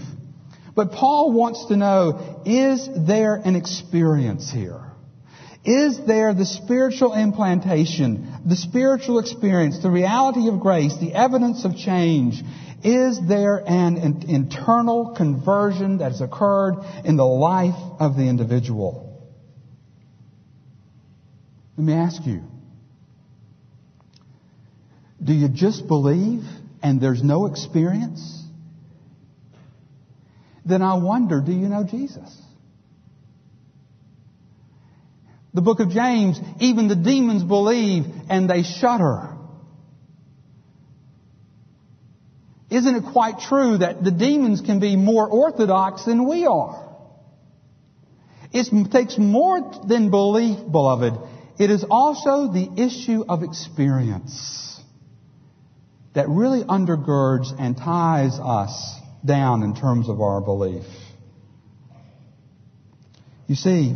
But 0.74 0.92
Paul 0.92 1.32
wants 1.32 1.66
to 1.66 1.76
know, 1.76 2.42
is 2.44 2.88
there 3.06 3.36
an 3.36 3.54
experience 3.54 4.50
here? 4.50 4.80
Is 5.64 6.04
there 6.06 6.34
the 6.34 6.44
spiritual 6.44 7.14
implantation, 7.14 8.40
the 8.44 8.56
spiritual 8.56 9.20
experience, 9.20 9.80
the 9.80 9.90
reality 9.90 10.48
of 10.48 10.58
grace, 10.58 10.96
the 10.98 11.14
evidence 11.14 11.64
of 11.64 11.76
change? 11.76 12.42
Is 12.82 13.20
there 13.28 13.62
an 13.64 14.24
internal 14.28 15.14
conversion 15.16 15.98
that 15.98 16.10
has 16.10 16.20
occurred 16.20 16.78
in 17.04 17.16
the 17.16 17.24
life 17.24 17.80
of 18.00 18.16
the 18.16 18.28
individual? 18.28 19.30
Let 21.76 21.86
me 21.86 21.92
ask 21.92 22.26
you, 22.26 22.42
do 25.22 25.32
you 25.32 25.48
just 25.48 25.86
believe 25.86 26.42
and 26.82 27.00
there's 27.00 27.22
no 27.22 27.46
experience? 27.46 28.42
Then 30.64 30.82
I 30.82 30.94
wonder, 30.94 31.40
do 31.40 31.52
you 31.52 31.68
know 31.68 31.84
Jesus? 31.84 32.36
The 35.54 35.60
book 35.60 35.80
of 35.80 35.90
James, 35.90 36.40
even 36.60 36.88
the 36.88 36.96
demons 36.96 37.42
believe 37.42 38.04
and 38.30 38.48
they 38.48 38.62
shudder. 38.62 39.28
Isn't 42.70 42.96
it 42.96 43.12
quite 43.12 43.38
true 43.38 43.78
that 43.78 44.02
the 44.02 44.10
demons 44.10 44.62
can 44.62 44.80
be 44.80 44.96
more 44.96 45.28
orthodox 45.28 46.06
than 46.06 46.26
we 46.26 46.46
are? 46.46 46.88
It 48.50 48.90
takes 48.90 49.18
more 49.18 49.82
than 49.86 50.10
belief, 50.10 50.58
beloved. 50.70 51.14
It 51.58 51.70
is 51.70 51.84
also 51.90 52.50
the 52.50 52.70
issue 52.76 53.24
of 53.28 53.42
experience 53.42 54.71
that 56.14 56.28
really 56.28 56.62
undergirds 56.64 57.52
and 57.58 57.76
ties 57.76 58.38
us 58.38 58.96
down 59.24 59.62
in 59.62 59.74
terms 59.74 60.08
of 60.08 60.20
our 60.20 60.40
belief. 60.40 60.84
You 63.46 63.54
see, 63.54 63.94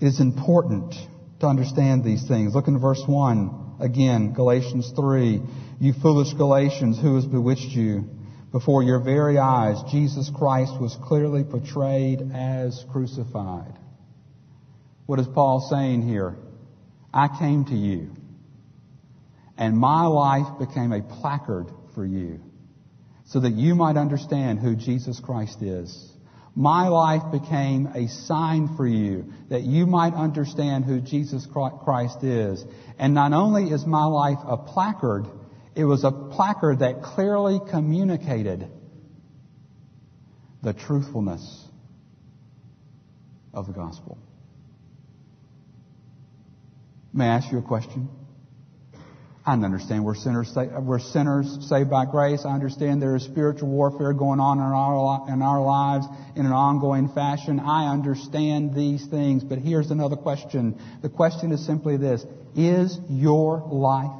it 0.00 0.06
is 0.06 0.20
important 0.20 0.94
to 1.40 1.46
understand 1.46 2.04
these 2.04 2.26
things. 2.26 2.54
Look 2.54 2.68
in 2.68 2.78
verse 2.80 3.02
1 3.06 3.76
again, 3.80 4.32
Galatians 4.34 4.92
3. 4.94 5.40
You 5.80 5.92
foolish 5.94 6.32
Galatians, 6.34 7.00
who 7.00 7.16
has 7.16 7.26
bewitched 7.26 7.70
you? 7.70 8.04
Before 8.52 8.82
your 8.82 8.98
very 9.00 9.38
eyes, 9.38 9.76
Jesus 9.90 10.30
Christ 10.34 10.72
was 10.80 10.96
clearly 11.04 11.44
portrayed 11.44 12.32
as 12.34 12.84
crucified. 12.90 13.78
What 15.06 15.20
is 15.20 15.26
Paul 15.28 15.66
saying 15.70 16.02
here? 16.02 16.34
I 17.12 17.28
came 17.38 17.64
to 17.66 17.74
you 17.74 18.10
and 19.60 19.76
my 19.76 20.06
life 20.06 20.58
became 20.58 20.90
a 20.90 21.02
placard 21.02 21.66
for 21.94 22.04
you 22.04 22.40
so 23.26 23.40
that 23.40 23.52
you 23.52 23.74
might 23.74 23.96
understand 23.96 24.58
who 24.58 24.74
Jesus 24.74 25.20
Christ 25.20 25.62
is. 25.62 26.10
My 26.56 26.88
life 26.88 27.30
became 27.30 27.86
a 27.86 28.08
sign 28.08 28.74
for 28.76 28.86
you 28.86 29.32
that 29.50 29.62
you 29.62 29.86
might 29.86 30.14
understand 30.14 30.86
who 30.86 31.00
Jesus 31.00 31.46
Christ 31.46 32.24
is. 32.24 32.64
And 32.98 33.12
not 33.14 33.34
only 33.34 33.70
is 33.70 33.84
my 33.86 34.06
life 34.06 34.38
a 34.44 34.56
placard, 34.56 35.26
it 35.76 35.84
was 35.84 36.04
a 36.04 36.10
placard 36.10 36.78
that 36.78 37.02
clearly 37.02 37.60
communicated 37.70 38.66
the 40.62 40.72
truthfulness 40.72 41.68
of 43.52 43.66
the 43.66 43.72
gospel. 43.74 44.18
May 47.12 47.26
I 47.26 47.36
ask 47.36 47.52
you 47.52 47.58
a 47.58 47.62
question? 47.62 48.08
I 49.50 49.54
understand 49.54 50.04
we're 50.04 50.14
sinners, 50.14 50.52
we're 50.54 51.00
sinners 51.00 51.58
saved 51.68 51.90
by 51.90 52.04
grace. 52.04 52.44
I 52.44 52.50
understand 52.54 53.02
there 53.02 53.16
is 53.16 53.24
spiritual 53.24 53.68
warfare 53.68 54.12
going 54.12 54.38
on 54.38 54.58
in 54.58 54.64
our, 54.64 55.28
in 55.28 55.42
our 55.42 55.60
lives 55.60 56.06
in 56.36 56.46
an 56.46 56.52
ongoing 56.52 57.08
fashion. 57.08 57.58
I 57.58 57.90
understand 57.90 58.76
these 58.76 59.04
things, 59.06 59.42
but 59.42 59.58
here's 59.58 59.90
another 59.90 60.14
question. 60.14 60.80
The 61.02 61.08
question 61.08 61.50
is 61.50 61.66
simply 61.66 61.96
this. 61.96 62.24
Is 62.54 62.96
your 63.08 63.66
life 63.66 64.12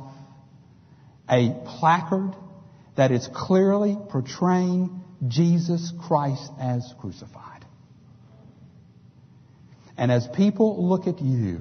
a 1.30 1.54
placard 1.78 2.34
that 2.96 3.12
is 3.12 3.28
clearly 3.32 3.96
portraying 4.08 5.00
Jesus 5.28 5.92
Christ 6.08 6.50
as 6.60 6.92
crucified? 7.00 7.64
And 9.96 10.10
as 10.10 10.26
people 10.34 10.88
look 10.88 11.06
at 11.06 11.22
you, 11.22 11.60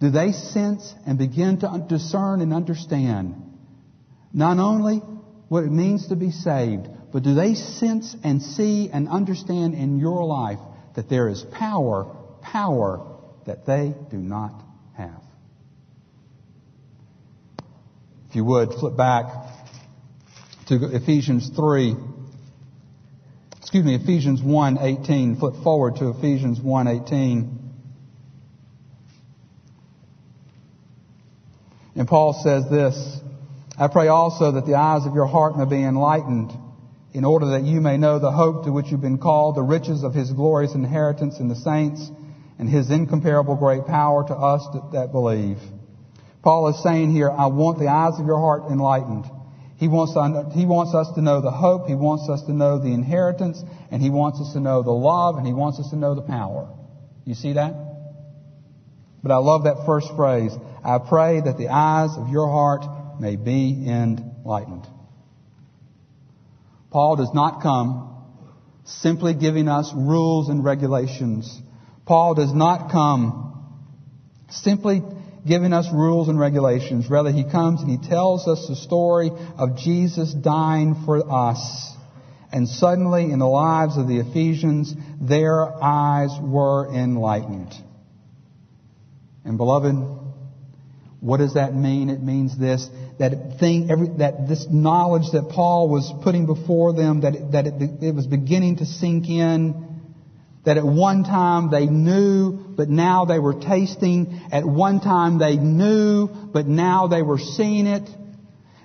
do 0.00 0.10
they 0.10 0.32
sense 0.32 0.94
and 1.06 1.18
begin 1.18 1.58
to 1.60 1.84
discern 1.88 2.40
and 2.40 2.52
understand 2.52 3.42
not 4.32 4.58
only 4.58 4.98
what 5.48 5.64
it 5.64 5.70
means 5.70 6.08
to 6.08 6.16
be 6.16 6.30
saved, 6.30 6.88
but 7.12 7.22
do 7.22 7.34
they 7.34 7.54
sense 7.54 8.14
and 8.22 8.42
see 8.42 8.90
and 8.92 9.08
understand 9.08 9.74
in 9.74 9.98
your 9.98 10.24
life 10.24 10.58
that 10.96 11.08
there 11.08 11.28
is 11.28 11.42
power, 11.52 12.14
power 12.42 13.16
that 13.46 13.64
they 13.64 13.94
do 14.10 14.18
not 14.18 14.62
have? 14.96 15.22
If 18.28 18.36
you 18.36 18.44
would, 18.44 18.74
flip 18.74 18.96
back 18.96 19.26
to 20.66 20.94
Ephesians 20.94 21.50
3. 21.54 21.96
Excuse 23.58 23.84
me, 23.84 23.94
Ephesians 23.94 24.42
1:18. 24.42 25.38
Flip 25.38 25.54
forward 25.62 25.96
to 25.96 26.10
Ephesians 26.10 26.58
1:18. 26.60 27.65
And 31.96 32.06
Paul 32.06 32.34
says 32.34 32.68
this, 32.70 33.20
I 33.78 33.88
pray 33.88 34.08
also 34.08 34.52
that 34.52 34.66
the 34.66 34.74
eyes 34.74 35.06
of 35.06 35.14
your 35.14 35.26
heart 35.26 35.56
may 35.56 35.64
be 35.64 35.82
enlightened 35.82 36.52
in 37.14 37.24
order 37.24 37.46
that 37.52 37.62
you 37.62 37.80
may 37.80 37.96
know 37.96 38.18
the 38.18 38.30
hope 38.30 38.64
to 38.64 38.72
which 38.72 38.86
you've 38.90 39.00
been 39.00 39.18
called, 39.18 39.56
the 39.56 39.62
riches 39.62 40.04
of 40.04 40.12
his 40.12 40.30
glorious 40.30 40.74
inheritance 40.74 41.40
in 41.40 41.48
the 41.48 41.56
saints, 41.56 42.10
and 42.58 42.68
his 42.68 42.90
incomparable 42.90 43.56
great 43.56 43.86
power 43.86 44.26
to 44.26 44.34
us 44.34 44.66
that, 44.74 44.92
that 44.92 45.12
believe. 45.12 45.58
Paul 46.42 46.68
is 46.68 46.82
saying 46.82 47.12
here, 47.12 47.30
I 47.30 47.46
want 47.46 47.78
the 47.78 47.88
eyes 47.88 48.20
of 48.20 48.26
your 48.26 48.38
heart 48.38 48.70
enlightened. 48.70 49.24
He 49.78 49.88
wants, 49.88 50.12
he 50.54 50.66
wants 50.66 50.94
us 50.94 51.14
to 51.14 51.22
know 51.22 51.40
the 51.40 51.50
hope, 51.50 51.86
he 51.86 51.94
wants 51.94 52.28
us 52.28 52.42
to 52.46 52.52
know 52.52 52.78
the 52.78 52.92
inheritance, 52.92 53.62
and 53.90 54.02
he 54.02 54.10
wants 54.10 54.40
us 54.40 54.52
to 54.52 54.60
know 54.60 54.82
the 54.82 54.92
love, 54.92 55.36
and 55.36 55.46
he 55.46 55.54
wants 55.54 55.80
us 55.80 55.88
to 55.90 55.96
know 55.96 56.14
the 56.14 56.22
power. 56.22 56.68
You 57.24 57.34
see 57.34 57.54
that? 57.54 57.85
But 59.22 59.32
I 59.32 59.38
love 59.38 59.64
that 59.64 59.84
first 59.86 60.08
phrase. 60.14 60.52
I 60.84 60.98
pray 60.98 61.40
that 61.40 61.58
the 61.58 61.68
eyes 61.68 62.10
of 62.16 62.28
your 62.28 62.48
heart 62.48 63.20
may 63.20 63.36
be 63.36 63.86
enlightened. 63.88 64.86
Paul 66.90 67.16
does 67.16 67.32
not 67.34 67.62
come 67.62 68.24
simply 68.84 69.34
giving 69.34 69.68
us 69.68 69.92
rules 69.94 70.48
and 70.48 70.64
regulations. 70.64 71.60
Paul 72.06 72.34
does 72.34 72.54
not 72.54 72.90
come 72.90 73.42
simply 74.48 75.02
giving 75.46 75.72
us 75.72 75.86
rules 75.92 76.28
and 76.28 76.38
regulations. 76.38 77.10
Rather, 77.10 77.30
he 77.30 77.44
comes 77.44 77.80
and 77.80 77.90
he 77.90 78.08
tells 78.08 78.46
us 78.48 78.66
the 78.68 78.76
story 78.76 79.30
of 79.58 79.76
Jesus 79.76 80.32
dying 80.32 80.94
for 81.04 81.30
us. 81.30 81.92
And 82.52 82.68
suddenly, 82.68 83.30
in 83.30 83.38
the 83.38 83.46
lives 83.46 83.96
of 83.96 84.08
the 84.08 84.20
Ephesians, 84.20 84.94
their 85.20 85.82
eyes 85.82 86.30
were 86.40 86.92
enlightened. 86.94 87.74
And 89.46 89.56
beloved, 89.56 89.94
what 91.20 91.38
does 91.38 91.54
that 91.54 91.72
mean? 91.74 92.10
It 92.10 92.20
means 92.20 92.58
this, 92.58 92.88
that 93.18 93.58
thing, 93.60 93.90
every, 93.90 94.08
that 94.18 94.48
this 94.48 94.66
knowledge 94.68 95.30
that 95.32 95.50
Paul 95.50 95.88
was 95.88 96.12
putting 96.22 96.46
before 96.46 96.92
them, 96.92 97.20
that, 97.20 97.34
it, 97.36 97.52
that 97.52 97.66
it, 97.66 98.02
it 98.02 98.14
was 98.14 98.26
beginning 98.26 98.78
to 98.78 98.86
sink 98.86 99.28
in, 99.28 100.02
that 100.64 100.76
at 100.76 100.84
one 100.84 101.22
time 101.22 101.70
they 101.70 101.86
knew, 101.86 102.52
but 102.76 102.88
now 102.88 103.24
they 103.24 103.38
were 103.38 103.54
tasting. 103.54 104.40
At 104.50 104.66
one 104.66 105.00
time 105.00 105.38
they 105.38 105.56
knew, 105.56 106.26
but 106.26 106.66
now 106.66 107.06
they 107.06 107.22
were 107.22 107.38
seeing 107.38 107.86
it. 107.86 108.10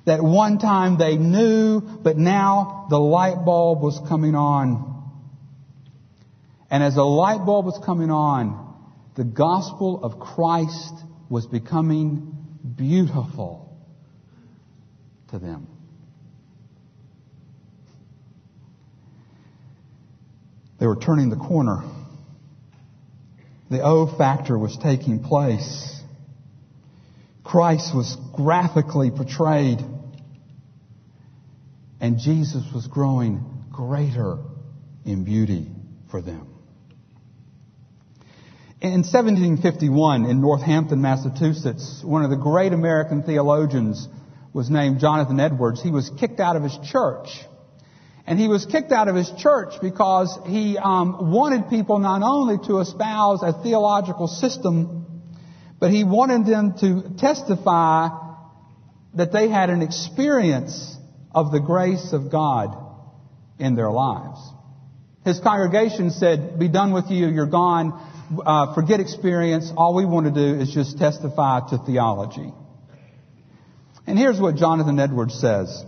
That 0.05 0.21
one 0.21 0.59
time 0.59 0.99
they 0.99 1.15
knew, 1.15 1.81
but 1.81 2.17
now 2.17 2.85
the 2.91 2.99
light 2.99 3.45
bulb 3.45 3.81
was 3.81 3.99
coming 4.07 4.35
on. 4.35 4.87
And 6.69 6.83
as 6.83 6.95
the 6.95 7.03
light 7.03 7.45
bulb 7.45 7.65
was 7.65 7.81
coming 7.83 8.11
on, 8.11 8.70
the 9.15 9.23
gospel 9.23 10.03
of 10.03 10.19
Christ 10.19 10.93
was 11.29 11.45
becoming 11.45 12.35
beautiful 12.75 13.77
to 15.29 15.39
them. 15.39 15.67
They 20.79 20.87
were 20.87 20.95
turning 20.95 21.29
the 21.29 21.37
corner. 21.37 21.83
The 23.69 23.83
O 23.83 24.07
factor 24.17 24.57
was 24.57 24.77
taking 24.81 25.23
place. 25.23 26.01
Christ 27.43 27.95
was 27.95 28.17
graphically 28.33 29.11
portrayed. 29.11 29.79
And 31.99 32.17
Jesus 32.17 32.63
was 32.73 32.87
growing 32.87 33.43
greater 33.71 34.39
in 35.05 35.23
beauty 35.23 35.67
for 36.09 36.21
them. 36.21 36.47
In 38.81 39.03
1751, 39.03 40.25
in 40.25 40.41
Northampton, 40.41 41.01
Massachusetts, 41.01 42.01
one 42.03 42.23
of 42.23 42.31
the 42.31 42.35
great 42.35 42.73
American 42.73 43.21
theologians 43.21 44.07
was 44.53 44.71
named 44.71 44.99
Jonathan 44.99 45.39
Edwards. 45.39 45.83
He 45.83 45.91
was 45.91 46.09
kicked 46.19 46.39
out 46.39 46.55
of 46.55 46.63
his 46.63 46.75
church 46.85 47.27
and 48.25 48.39
he 48.39 48.47
was 48.47 48.65
kicked 48.65 48.91
out 48.91 49.07
of 49.07 49.15
his 49.15 49.31
church 49.37 49.75
because 49.83 50.35
he 50.47 50.79
um, 50.79 51.31
wanted 51.31 51.69
people 51.69 51.99
not 51.99 52.23
only 52.23 52.57
to 52.67 52.79
espouse 52.79 53.43
a 53.43 53.53
theological 53.61 54.27
system, 54.27 55.05
but 55.79 55.91
he 55.91 56.03
wanted 56.03 56.47
them 56.47 56.75
to 56.79 57.03
testify 57.19 58.09
that 59.13 59.31
they 59.31 59.47
had 59.47 59.69
an 59.69 59.83
experience 59.83 60.97
of 61.35 61.51
the 61.51 61.59
grace 61.59 62.13
of 62.13 62.31
God 62.31 62.75
in 63.59 63.75
their 63.75 63.91
lives. 63.91 64.39
His 65.23 65.39
congregation 65.39 66.09
said, 66.09 66.57
Be 66.57 66.67
done 66.67 66.93
with 66.93 67.11
you, 67.11 67.27
you're 67.27 67.45
gone, 67.45 68.10
uh, 68.45 68.73
forget 68.73 68.99
experience, 68.99 69.71
all 69.75 69.95
we 69.95 70.05
want 70.05 70.25
to 70.25 70.31
do 70.31 70.59
is 70.59 70.73
just 70.73 70.97
testify 70.97 71.61
to 71.69 71.77
theology. 71.77 72.53
And 74.07 74.17
here's 74.17 74.39
what 74.39 74.55
Jonathan 74.55 74.99
Edwards 74.99 75.39
says. 75.39 75.85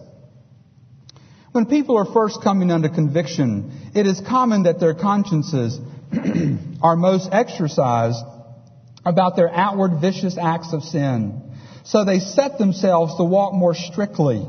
When 1.52 1.66
people 1.68 1.98
are 1.98 2.06
first 2.06 2.44
coming 2.44 2.72
under 2.72 2.90
conviction, 2.90 3.92
it 3.94 4.08
is 4.08 4.22
common 4.22 4.64
that 4.64 4.80
their 4.80 4.94
consciences 4.94 5.80
are 6.82 6.96
most 6.96 7.30
exercised 7.32 8.24
about 9.06 9.36
their 9.36 9.50
outward 9.50 10.00
vicious 10.02 10.38
acts 10.38 10.74
of 10.74 10.84
sin. 10.84 11.42
So 11.84 12.06
they 12.06 12.20
set 12.20 12.58
themselves 12.58 13.16
to 13.18 13.24
walk 13.24 13.54
more 13.54 13.76
strictly 13.76 14.48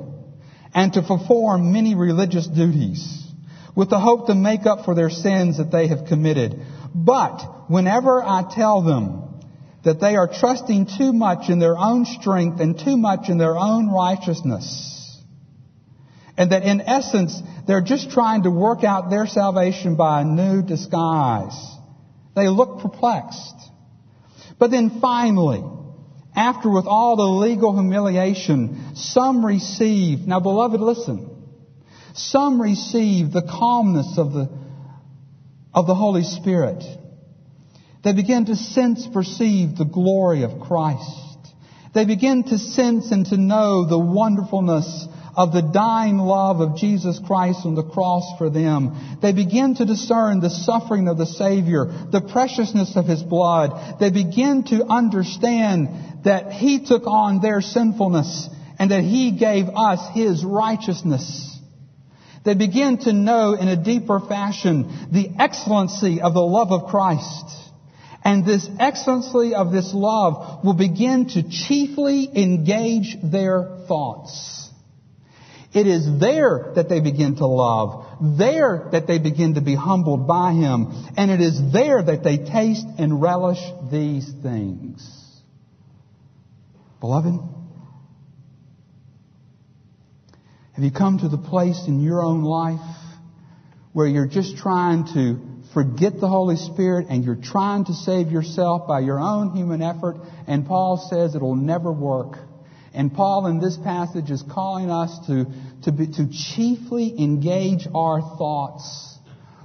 and 0.75 0.93
to 0.95 1.03
perform 1.03 1.73
many 1.73 1.95
religious 1.95 2.47
duties 2.47 3.23
with 3.75 3.91
the 3.91 3.99
hope 3.99 4.29
to 4.29 4.35
make 4.35 4.67
up 4.67 4.85
for 4.85 4.95
their 4.95 5.11
sins 5.11 5.59
that 5.59 5.71
they 5.71 5.89
have 5.89 6.07
committed. 6.07 6.61
But 6.95 7.54
whenever 7.69 8.23
I 8.23 8.45
tell 8.51 8.83
them 8.83 9.41
that 9.85 10.01
they 10.01 10.17
are 10.17 10.29
trusting 10.29 10.89
too 10.99 11.13
much 11.13 11.51
in 11.51 11.59
their 11.59 11.77
own 11.77 12.05
strength 12.07 12.61
and 12.61 12.79
too 12.79 12.97
much 12.97 13.29
in 13.29 13.39
their 13.39 13.57
own 13.57 13.91
righteousness, 13.91 15.21
and 16.37 16.51
that 16.51 16.65
in 16.65 16.81
essence, 16.81 17.41
they're 17.67 17.83
just 17.83 18.11
trying 18.11 18.43
to 18.43 18.51
work 18.51 18.83
out 18.83 19.11
their 19.11 19.27
salvation 19.27 19.97
by 19.97 20.23
a 20.23 20.25
new 20.25 20.63
disguise. 20.63 21.55
They 22.35 22.49
look 22.49 22.81
perplexed. 22.81 23.55
But 24.59 24.71
then 24.71 24.99
finally, 25.01 25.63
after 26.35 26.71
with 26.71 26.87
all 26.87 27.17
the 27.17 27.23
legal 27.23 27.73
humiliation, 27.75 28.97
some 28.97 29.47
receive, 29.47 30.27
now 30.27 30.41
beloved, 30.41 30.81
listen, 30.81 31.31
some 32.15 32.61
receive 32.61 33.33
the 33.33 33.43
calmness 33.43 34.19
of 34.19 34.33
the, 34.33 34.49
of 35.73 35.87
the 35.87 35.95
Holy 35.95 36.23
Spirit. 36.23 36.83
They 38.05 38.13
begin 38.13 38.45
to 38.47 38.57
sense, 38.57 39.07
perceive 39.07 39.77
the 39.77 39.87
glory 39.87 40.43
of 40.43 40.61
Christ. 40.61 41.21
They 41.95 42.05
begin 42.05 42.43
to 42.45 42.59
sense 42.59 43.11
and 43.13 43.25
to 43.27 43.37
know 43.37 43.87
the 43.87 43.99
wonderfulness 43.99 45.09
of 45.37 45.53
the 45.53 45.63
dying 45.63 46.19
love 46.19 46.61
of 46.61 46.77
Jesus 46.77 47.19
Christ 47.27 47.61
on 47.65 47.75
the 47.75 47.83
cross 47.83 48.25
for 48.37 48.51
them. 48.51 49.19
They 49.23 49.33
begin 49.33 49.75
to 49.77 49.85
discern 49.85 50.41
the 50.41 50.51
suffering 50.51 51.09
of 51.09 51.19
the 51.19 51.27
Savior, 51.27 51.87
the 51.87 52.21
preciousness 52.21 52.97
of 52.97 53.07
His 53.07 53.23
blood. 53.23 53.99
They 54.01 54.11
begin 54.11 54.65
to 54.65 54.85
understand 54.85 56.25
that 56.25 56.53
He 56.53 56.85
took 56.85 57.07
on 57.07 57.41
their 57.41 57.61
sinfulness 57.61 58.49
and 58.79 58.91
that 58.91 59.03
He 59.03 59.33
gave 59.33 59.69
us 59.69 60.01
His 60.15 60.45
righteousness. 60.45 61.59
They 62.45 62.55
begin 62.55 62.99
to 62.99 63.13
know 63.13 63.55
in 63.55 63.69
a 63.69 63.83
deeper 63.83 64.21
fashion 64.21 65.09
the 65.11 65.31
excellency 65.39 66.21
of 66.21 66.35
the 66.35 66.43
love 66.43 66.71
of 66.71 66.91
Christ. 66.91 67.65
And 68.25 68.47
this 68.47 68.67
excellency 68.81 69.55
of 69.55 69.71
this 69.71 69.93
love 69.93 70.65
will 70.65 70.75
begin 70.75 71.29
to 71.31 71.43
chiefly 71.43 72.31
engage 72.35 73.17
their 73.23 73.81
thoughts. 73.87 74.71
It 75.75 75.87
is 75.87 76.21
there 76.21 76.73
that 76.77 76.89
they 76.89 77.01
begin 77.01 77.37
to 77.37 77.47
love, 77.47 78.07
there 78.39 78.89
that 78.93 79.07
they 79.07 79.19
begin 79.19 79.55
to 79.55 79.61
be 79.61 79.75
humbled 79.75 80.27
by 80.27 80.53
Him, 80.53 80.87
and 81.17 81.31
it 81.31 81.41
is 81.41 81.61
there 81.73 82.01
that 82.01 82.23
they 82.23 82.39
taste 82.39 82.87
and 82.97 83.21
relish 83.21 83.61
these 83.91 84.33
things. 84.41 85.05
Beloved, 87.01 87.35
have 90.75 90.85
you 90.85 90.93
come 90.93 91.19
to 91.19 91.29
the 91.29 91.39
place 91.39 91.85
in 91.87 92.01
your 92.01 92.23
own 92.23 92.45
life 92.45 92.81
where 93.93 94.07
you're 94.07 94.29
just 94.29 94.57
trying 94.57 95.05
to 95.13 95.54
forget 95.75 96.21
the 96.21 96.29
Holy 96.29 96.57
Spirit 96.57 97.09
and 97.11 97.25
you're 97.25 97.35
trying 97.35 97.85
to 97.87 97.93
save 97.93 98.31
yourself 98.31 98.87
by 98.87 99.01
your 99.01 99.19
own 99.19 99.55
human 99.55 99.83
effort, 99.83 100.17
and 100.47 100.67
Paul 100.67 101.09
says 101.11 101.35
it'll 101.35 101.57
never 101.57 101.93
work. 101.93 102.39
And 102.95 103.13
Paul 103.13 103.49
in 103.49 103.59
this 103.59 103.77
passage 103.77 104.31
is 104.31 104.43
calling 104.43 104.89
us 104.89 105.27
to, 105.27 105.47
to, 105.83 105.93
be, 105.93 106.07
to 106.07 106.29
chiefly 106.31 107.21
engage 107.21 107.89
our 107.93 108.21
thoughts 108.21 109.19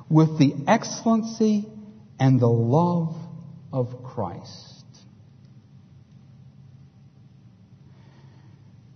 with 0.10 0.40
the 0.40 0.56
excellency 0.68 1.68
and 2.20 2.40
the 2.40 2.48
love 2.48 3.16
of 3.72 4.04
Christ. 4.04 4.66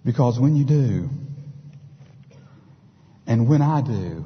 Because 0.03 0.39
when 0.39 0.55
you 0.55 0.65
do, 0.65 1.09
and 3.27 3.47
when 3.47 3.61
I 3.61 3.81
do, 3.81 4.25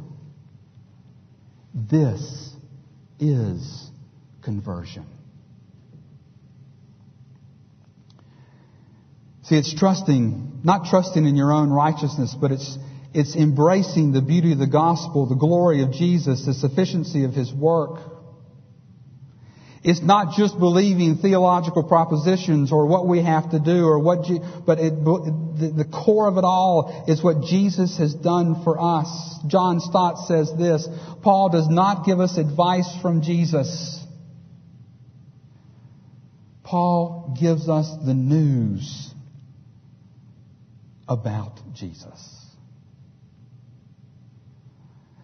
this 1.74 2.47
is 3.20 3.90
conversion. 4.42 5.06
See, 9.44 9.56
it's 9.56 9.74
trusting, 9.74 10.62
not 10.64 10.90
trusting 10.90 11.26
in 11.26 11.38
your 11.38 11.54
own 11.54 11.70
righteousness, 11.70 12.36
but 12.40 12.52
it's, 12.52 12.78
it's 13.14 13.36
embracing 13.36 14.12
the 14.12 14.22
beauty 14.22 14.52
of 14.52 14.60
the 14.60 14.68
gospel, 14.68 15.26
the 15.26 15.36
glory 15.36 15.84
of 15.84 15.94
Jesus, 15.94 16.46
the 16.46 16.54
sufficiency 16.54 17.24
of 17.24 17.34
His 17.34 17.54
work. 17.54 18.17
It's 19.84 20.02
not 20.02 20.36
just 20.36 20.58
believing 20.58 21.18
theological 21.18 21.84
propositions 21.84 22.72
or 22.72 22.88
what 22.88 23.08
we 23.08 23.24
have 23.24 23.52
to 23.52 23.60
do 23.60 23.86
or 23.86 24.00
what, 24.00 24.28
but 24.66 24.80
it, 24.80 24.92
the 25.04 25.88
core 25.92 26.28
of 26.28 26.38
it 26.38 26.44
all 26.44 27.06
is 27.08 27.24
what 27.24 27.44
Jesus 27.44 27.98
has 27.98 28.14
done 28.14 28.64
for 28.64 28.80
us. 28.80 29.40
John 29.48 29.80
Stott 29.80 30.28
says 30.28 30.52
this, 30.58 30.88
Paul 31.22 31.50
does 31.50 31.68
not 31.70 32.06
give 32.06 32.20
us 32.20 32.38
advice 32.38 32.90
from 33.02 33.22
Jesus. 33.22 34.04
Paul 36.64 37.38
gives 37.40 37.70
us 37.70 37.90
the 38.06 38.14
news 38.14 39.14
about 41.08 41.60
Jesus. 41.74 42.46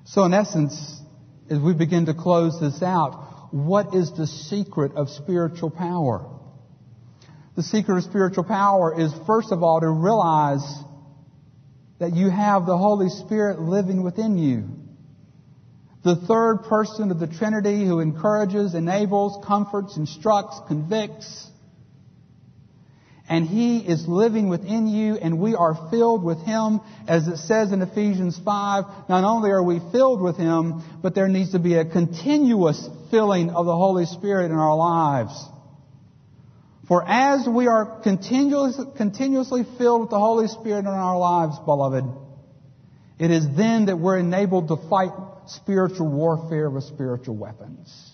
So, 0.05 0.23
in 0.23 0.33
essence, 0.33 1.01
as 1.49 1.59
we 1.59 1.73
begin 1.73 2.05
to 2.05 2.13
close 2.13 2.59
this 2.61 2.81
out, 2.81 3.32
what 3.53 3.93
is 3.93 4.11
the 4.17 4.25
secret 4.25 4.93
of 4.95 5.09
spiritual 5.09 5.69
power? 5.69 6.27
The 7.55 7.61
secret 7.61 7.97
of 7.97 8.03
spiritual 8.03 8.45
power 8.45 8.99
is 8.99 9.13
first 9.27 9.51
of 9.51 9.61
all 9.61 9.79
to 9.79 9.87
realize 9.87 10.63
that 11.99 12.15
you 12.15 12.31
have 12.31 12.65
the 12.65 12.75
Holy 12.75 13.09
Spirit 13.09 13.59
living 13.59 14.01
within 14.01 14.39
you. 14.39 14.69
The 16.03 16.15
third 16.15 16.63
person 16.67 17.11
of 17.11 17.19
the 17.19 17.27
Trinity 17.27 17.85
who 17.85 17.99
encourages, 17.99 18.73
enables, 18.73 19.45
comforts, 19.45 19.97
instructs, 19.97 20.59
convicts. 20.67 21.47
And 23.29 23.45
He 23.45 23.77
is 23.77 24.07
living 24.07 24.49
within 24.49 24.87
you 24.87 25.13
and 25.13 25.39
we 25.39 25.53
are 25.53 25.91
filled 25.91 26.23
with 26.23 26.39
Him 26.39 26.81
as 27.07 27.27
it 27.27 27.37
says 27.37 27.71
in 27.71 27.83
Ephesians 27.83 28.39
5. 28.43 28.83
Not 29.09 29.23
only 29.23 29.51
are 29.51 29.63
we 29.63 29.79
filled 29.91 30.21
with 30.21 30.37
Him, 30.37 30.81
but 31.03 31.13
there 31.13 31.27
needs 31.27 31.51
to 31.51 31.59
be 31.59 31.75
a 31.75 31.85
continuous 31.85 32.89
filling 33.13 33.51
of 33.51 33.67
the 33.67 33.75
Holy 33.75 34.07
Spirit 34.07 34.45
in 34.45 34.57
our 34.57 34.75
lives. 34.75 35.47
For 36.87 37.07
as 37.07 37.47
we 37.47 37.67
are 37.67 38.01
continuously, 38.01 38.85
continuously 38.97 39.63
filled 39.77 40.01
with 40.01 40.09
the 40.09 40.17
Holy 40.17 40.47
Spirit 40.47 40.79
in 40.79 40.87
our 40.87 41.19
lives, 41.19 41.59
beloved, 41.63 42.05
it 43.19 43.29
is 43.29 43.45
then 43.55 43.85
that 43.85 43.97
we're 43.97 44.17
enabled 44.17 44.69
to 44.69 44.77
fight 44.89 45.11
spiritual 45.45 46.09
warfare 46.09 46.71
with 46.71 46.85
spiritual 46.85 47.35
weapons. 47.35 48.11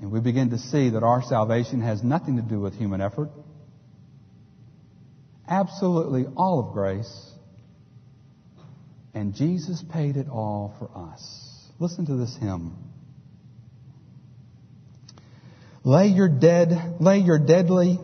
And 0.00 0.10
we 0.10 0.18
begin 0.18 0.50
to 0.50 0.58
see 0.58 0.90
that 0.90 1.04
our 1.04 1.22
salvation 1.22 1.80
has 1.80 2.02
nothing 2.02 2.34
to 2.38 2.42
do 2.42 2.58
with 2.58 2.74
human 2.74 3.00
effort. 3.00 3.30
Absolutely 5.48 6.26
all 6.36 6.58
of 6.58 6.72
grace. 6.72 7.30
And 9.14 9.32
Jesus 9.34 9.80
paid 9.92 10.16
it 10.16 10.28
all 10.28 10.74
for 10.80 10.90
us. 11.12 11.51
Listen 11.82 12.06
to 12.06 12.14
this 12.14 12.36
hymn. 12.36 12.76
Lay 15.82 16.06
your 16.06 16.28
dead, 16.28 16.98
lay 17.00 17.18
your 17.18 17.40
deadly 17.40 17.98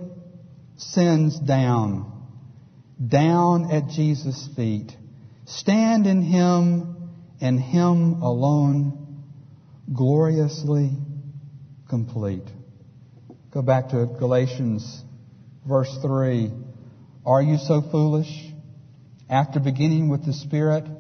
sins 0.79 1.39
down, 1.39 2.27
down 3.07 3.71
at 3.71 3.91
Jesus' 3.91 4.49
feet. 4.57 4.91
Stand 5.47 6.09
in 6.09 6.23
Him 6.23 7.13
and 7.41 7.61
Him 7.61 8.21
alone, 8.21 9.23
gloriously 9.95 10.91
complete. 11.89 12.51
Go 13.53 13.63
back 13.63 13.91
to 13.91 14.07
Galatians 14.19 15.05
verse 15.69 15.97
3. 16.03 16.51
Are 17.25 17.43
you 17.43 17.59
so 17.59 17.81
foolish? 17.93 18.27
After 19.31 19.61
beginning 19.61 20.09
with 20.09 20.27
the 20.27 20.33
Spirit, 20.33 20.98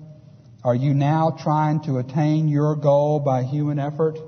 are 0.64 0.74
you 0.74 0.92
now 0.92 1.36
trying 1.38 1.82
to 1.84 1.98
attain 1.98 2.48
your 2.48 2.74
goal 2.74 3.20
by 3.20 3.44
human 3.44 3.78
effort? 3.78 4.18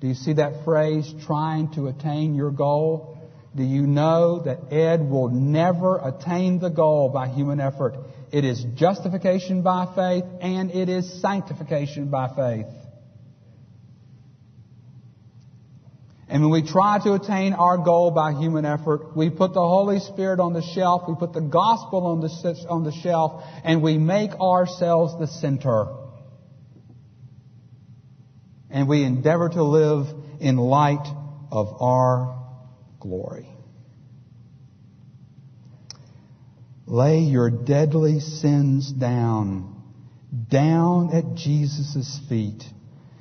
Do 0.00 0.06
you 0.06 0.14
see 0.14 0.34
that 0.34 0.64
phrase, 0.64 1.12
trying 1.26 1.72
to 1.72 1.88
attain 1.88 2.34
your 2.36 2.52
goal? 2.52 3.18
Do 3.56 3.64
you 3.64 3.82
know 3.82 4.44
that 4.44 4.72
Ed 4.72 5.10
will 5.10 5.30
never 5.30 5.98
attain 5.98 6.60
the 6.60 6.70
goal 6.70 7.08
by 7.08 7.26
human 7.28 7.58
effort? 7.58 7.96
It 8.30 8.44
is 8.44 8.64
justification 8.76 9.62
by 9.62 9.92
faith 9.96 10.24
and 10.40 10.70
it 10.70 10.88
is 10.88 11.20
sanctification 11.20 12.08
by 12.08 12.28
faith. 12.36 12.66
And 16.28 16.42
when 16.42 16.50
we 16.50 16.62
try 16.62 16.98
to 17.02 17.14
attain 17.14 17.54
our 17.54 17.78
goal 17.78 18.10
by 18.10 18.32
human 18.32 18.64
effort, 18.64 19.16
we 19.16 19.30
put 19.30 19.54
the 19.54 19.60
Holy 19.60 19.98
Spirit 20.00 20.40
on 20.40 20.52
the 20.52 20.62
shelf, 20.62 21.04
we 21.08 21.14
put 21.14 21.32
the 21.32 21.40
gospel 21.40 22.06
on 22.06 22.20
the, 22.20 22.66
on 22.68 22.84
the 22.84 22.92
shelf, 22.92 23.42
and 23.64 23.82
we 23.82 23.96
make 23.96 24.32
ourselves 24.32 25.18
the 25.18 25.26
center 25.26 25.86
and 28.70 28.88
we 28.88 29.04
endeavor 29.04 29.48
to 29.48 29.62
live 29.62 30.06
in 30.40 30.56
light 30.56 31.06
of 31.50 31.80
our 31.80 32.38
glory. 33.00 33.48
Lay 36.86 37.20
your 37.20 37.50
deadly 37.50 38.20
sins 38.20 38.90
down, 38.90 39.82
down 40.50 41.14
at 41.14 41.34
Jesus' 41.34 42.20
feet. 42.28 42.62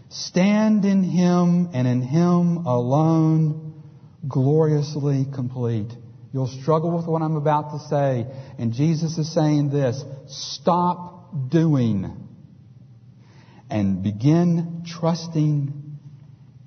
Stand 0.10 0.86
in 0.86 1.04
Him 1.04 1.70
and 1.74 1.88
in 1.88 2.02
Him 2.02 2.66
alone, 2.66 3.84
gloriously 4.28 5.26
complete. 5.34 5.92
You'll 6.34 6.48
struggle 6.62 6.96
with 6.96 7.08
what 7.08 7.22
I'm 7.22 7.36
about 7.36 7.72
to 7.72 7.80
say, 7.88 8.26
and 8.58 8.74
Jesus 8.74 9.18
is 9.18 9.34
saying 9.34 9.70
this, 9.70 10.04
stop 10.28 11.50
doing 11.50 12.28
and 13.70 14.04
begin 14.04 14.84
trusting 15.00 15.98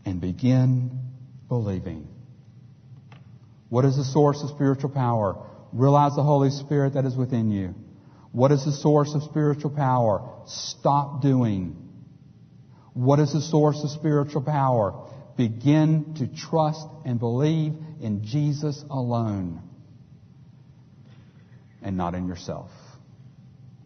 and 0.04 0.20
begin 0.20 1.00
believing. 1.48 2.08
What 3.68 3.84
is 3.84 3.96
the 3.96 4.04
source 4.04 4.42
of 4.42 4.50
spiritual 4.50 4.90
power? 4.90 5.46
Realize 5.72 6.16
the 6.16 6.22
Holy 6.22 6.50
Spirit 6.50 6.94
that 6.94 7.04
is 7.04 7.16
within 7.16 7.50
you. 7.50 7.74
What 8.32 8.52
is 8.52 8.64
the 8.64 8.72
source 8.72 9.14
of 9.14 9.22
spiritual 9.22 9.70
power? 9.70 10.28
Stop 10.46 11.22
doing. 11.22 11.89
What 12.94 13.20
is 13.20 13.32
the 13.32 13.40
source 13.40 13.82
of 13.84 13.90
spiritual 13.90 14.42
power? 14.42 15.08
Begin 15.36 16.14
to 16.18 16.26
trust 16.26 16.86
and 17.04 17.18
believe 17.18 17.74
in 18.00 18.24
Jesus 18.24 18.84
alone 18.90 19.62
and 21.82 21.96
not 21.96 22.14
in 22.14 22.26
yourself. 22.26 22.70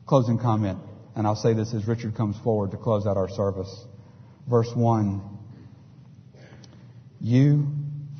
Closing 0.06 0.38
comment. 0.38 0.78
And 1.16 1.26
I'll 1.26 1.36
say 1.36 1.54
this 1.54 1.72
as 1.74 1.86
Richard 1.86 2.16
comes 2.16 2.36
forward 2.38 2.72
to 2.72 2.76
close 2.76 3.06
out 3.06 3.16
our 3.16 3.28
service. 3.28 3.86
Verse 4.48 4.70
1. 4.74 5.22
You 7.20 7.68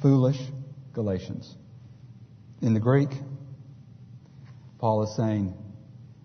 foolish 0.01 0.38
Galatians. 0.92 1.53
In 2.62 2.73
the 2.73 2.81
Greek, 2.81 3.11
Paul 4.79 5.03
is 5.03 5.16
saying, 5.16 5.55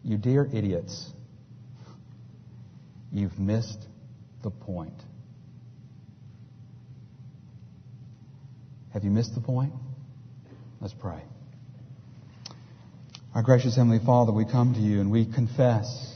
You 0.03 0.17
dear 0.17 0.47
idiots, 0.53 1.11
you've 3.11 3.37
missed 3.39 3.88
the 4.43 4.51
point. 4.51 4.93
Have 8.93 9.03
you 9.03 9.11
missed 9.11 9.35
the 9.35 9.41
point? 9.41 9.73
Let's 10.81 10.93
pray. 10.93 11.21
Our 13.35 13.43
gracious 13.43 13.75
Heavenly 13.75 13.99
Father, 14.03 14.31
we 14.31 14.45
come 14.45 14.73
to 14.73 14.79
you 14.79 15.01
and 15.01 15.11
we 15.11 15.25
confess 15.25 16.15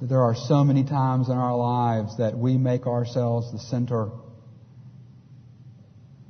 that 0.00 0.08
there 0.08 0.22
are 0.22 0.34
so 0.34 0.64
many 0.64 0.84
times 0.84 1.28
in 1.28 1.36
our 1.36 1.56
lives 1.56 2.18
that 2.18 2.36
we 2.36 2.58
make 2.58 2.86
ourselves 2.86 3.50
the 3.52 3.58
center. 3.58 4.10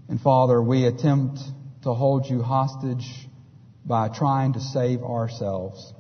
And 0.09 0.20
Father, 0.20 0.62
we 0.62 0.85
attempt 0.85 1.40
to 1.83 1.94
hold 1.94 2.27
you 2.27 2.42
hostage 2.42 3.07
by 3.85 4.09
trying 4.09 4.53
to 4.53 4.61
save 4.61 5.03
ourselves. 5.03 5.92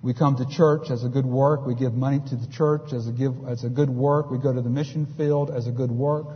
We 0.00 0.14
come 0.14 0.36
to 0.36 0.46
church 0.46 0.90
as 0.90 1.04
a 1.04 1.08
good 1.08 1.26
work. 1.26 1.66
We 1.66 1.74
give 1.74 1.92
money 1.92 2.20
to 2.28 2.36
the 2.36 2.46
church 2.46 2.92
as 2.92 3.08
a, 3.08 3.12
give, 3.12 3.34
as 3.48 3.64
a 3.64 3.68
good 3.68 3.90
work. 3.90 4.30
We 4.30 4.38
go 4.38 4.52
to 4.52 4.62
the 4.62 4.70
mission 4.70 5.06
field 5.16 5.50
as 5.50 5.66
a 5.66 5.72
good 5.72 5.90
work. 5.90 6.26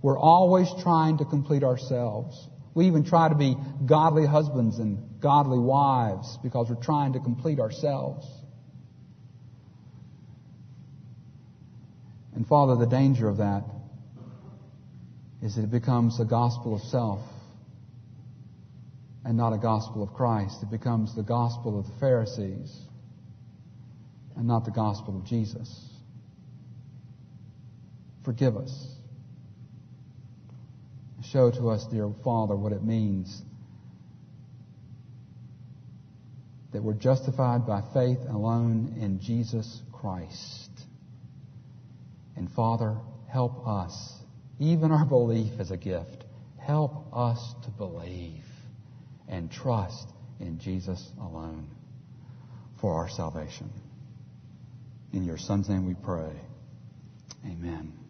We're 0.00 0.18
always 0.18 0.68
trying 0.82 1.18
to 1.18 1.24
complete 1.24 1.62
ourselves. 1.62 2.48
We 2.74 2.86
even 2.86 3.04
try 3.04 3.28
to 3.28 3.34
be 3.34 3.56
godly 3.84 4.26
husbands 4.26 4.78
and 4.78 5.20
godly 5.20 5.58
wives 5.58 6.38
because 6.42 6.70
we're 6.70 6.82
trying 6.82 7.12
to 7.12 7.20
complete 7.20 7.60
ourselves. 7.60 8.26
And 12.34 12.46
Father, 12.46 12.76
the 12.76 12.86
danger 12.86 13.28
of 13.28 13.36
that 13.36 13.64
is 15.42 15.56
that 15.56 15.64
it 15.64 15.70
becomes 15.70 16.18
a 16.18 16.24
gospel 16.24 16.74
of 16.74 16.80
self 16.80 17.20
and 19.24 19.36
not 19.36 19.52
a 19.52 19.58
gospel 19.58 20.02
of 20.02 20.12
Christ. 20.12 20.62
It 20.62 20.70
becomes 20.70 21.14
the 21.14 21.22
gospel 21.22 21.78
of 21.78 21.86
the 21.86 21.98
Pharisees 22.00 22.76
and 24.36 24.46
not 24.46 24.64
the 24.64 24.70
gospel 24.70 25.16
of 25.16 25.24
Jesus. 25.24 25.88
Forgive 28.24 28.56
us. 28.56 28.88
Show 31.24 31.50
to 31.52 31.70
us, 31.70 31.86
dear 31.90 32.12
Father, 32.24 32.54
what 32.54 32.72
it 32.72 32.82
means 32.82 33.42
that 36.72 36.82
we're 36.82 36.92
justified 36.92 37.66
by 37.66 37.80
faith 37.94 38.18
alone 38.28 38.96
in 39.00 39.20
Jesus 39.20 39.80
Christ. 39.92 40.70
And 42.36 42.50
Father, 42.50 42.98
help 43.30 43.66
us. 43.66 44.14
Even 44.58 44.90
our 44.90 45.06
belief 45.06 45.58
is 45.58 45.70
a 45.70 45.76
gift. 45.76 46.24
Help 46.58 47.06
us 47.14 47.54
to 47.64 47.70
believe 47.70 48.44
and 49.28 49.50
trust 49.50 50.08
in 50.40 50.58
Jesus 50.58 51.10
alone 51.20 51.68
for 52.80 52.94
our 52.94 53.08
salvation. 53.08 53.70
In 55.12 55.24
your 55.24 55.38
Son's 55.38 55.68
name 55.68 55.86
we 55.86 55.94
pray. 55.94 56.32
Amen. 57.44 58.01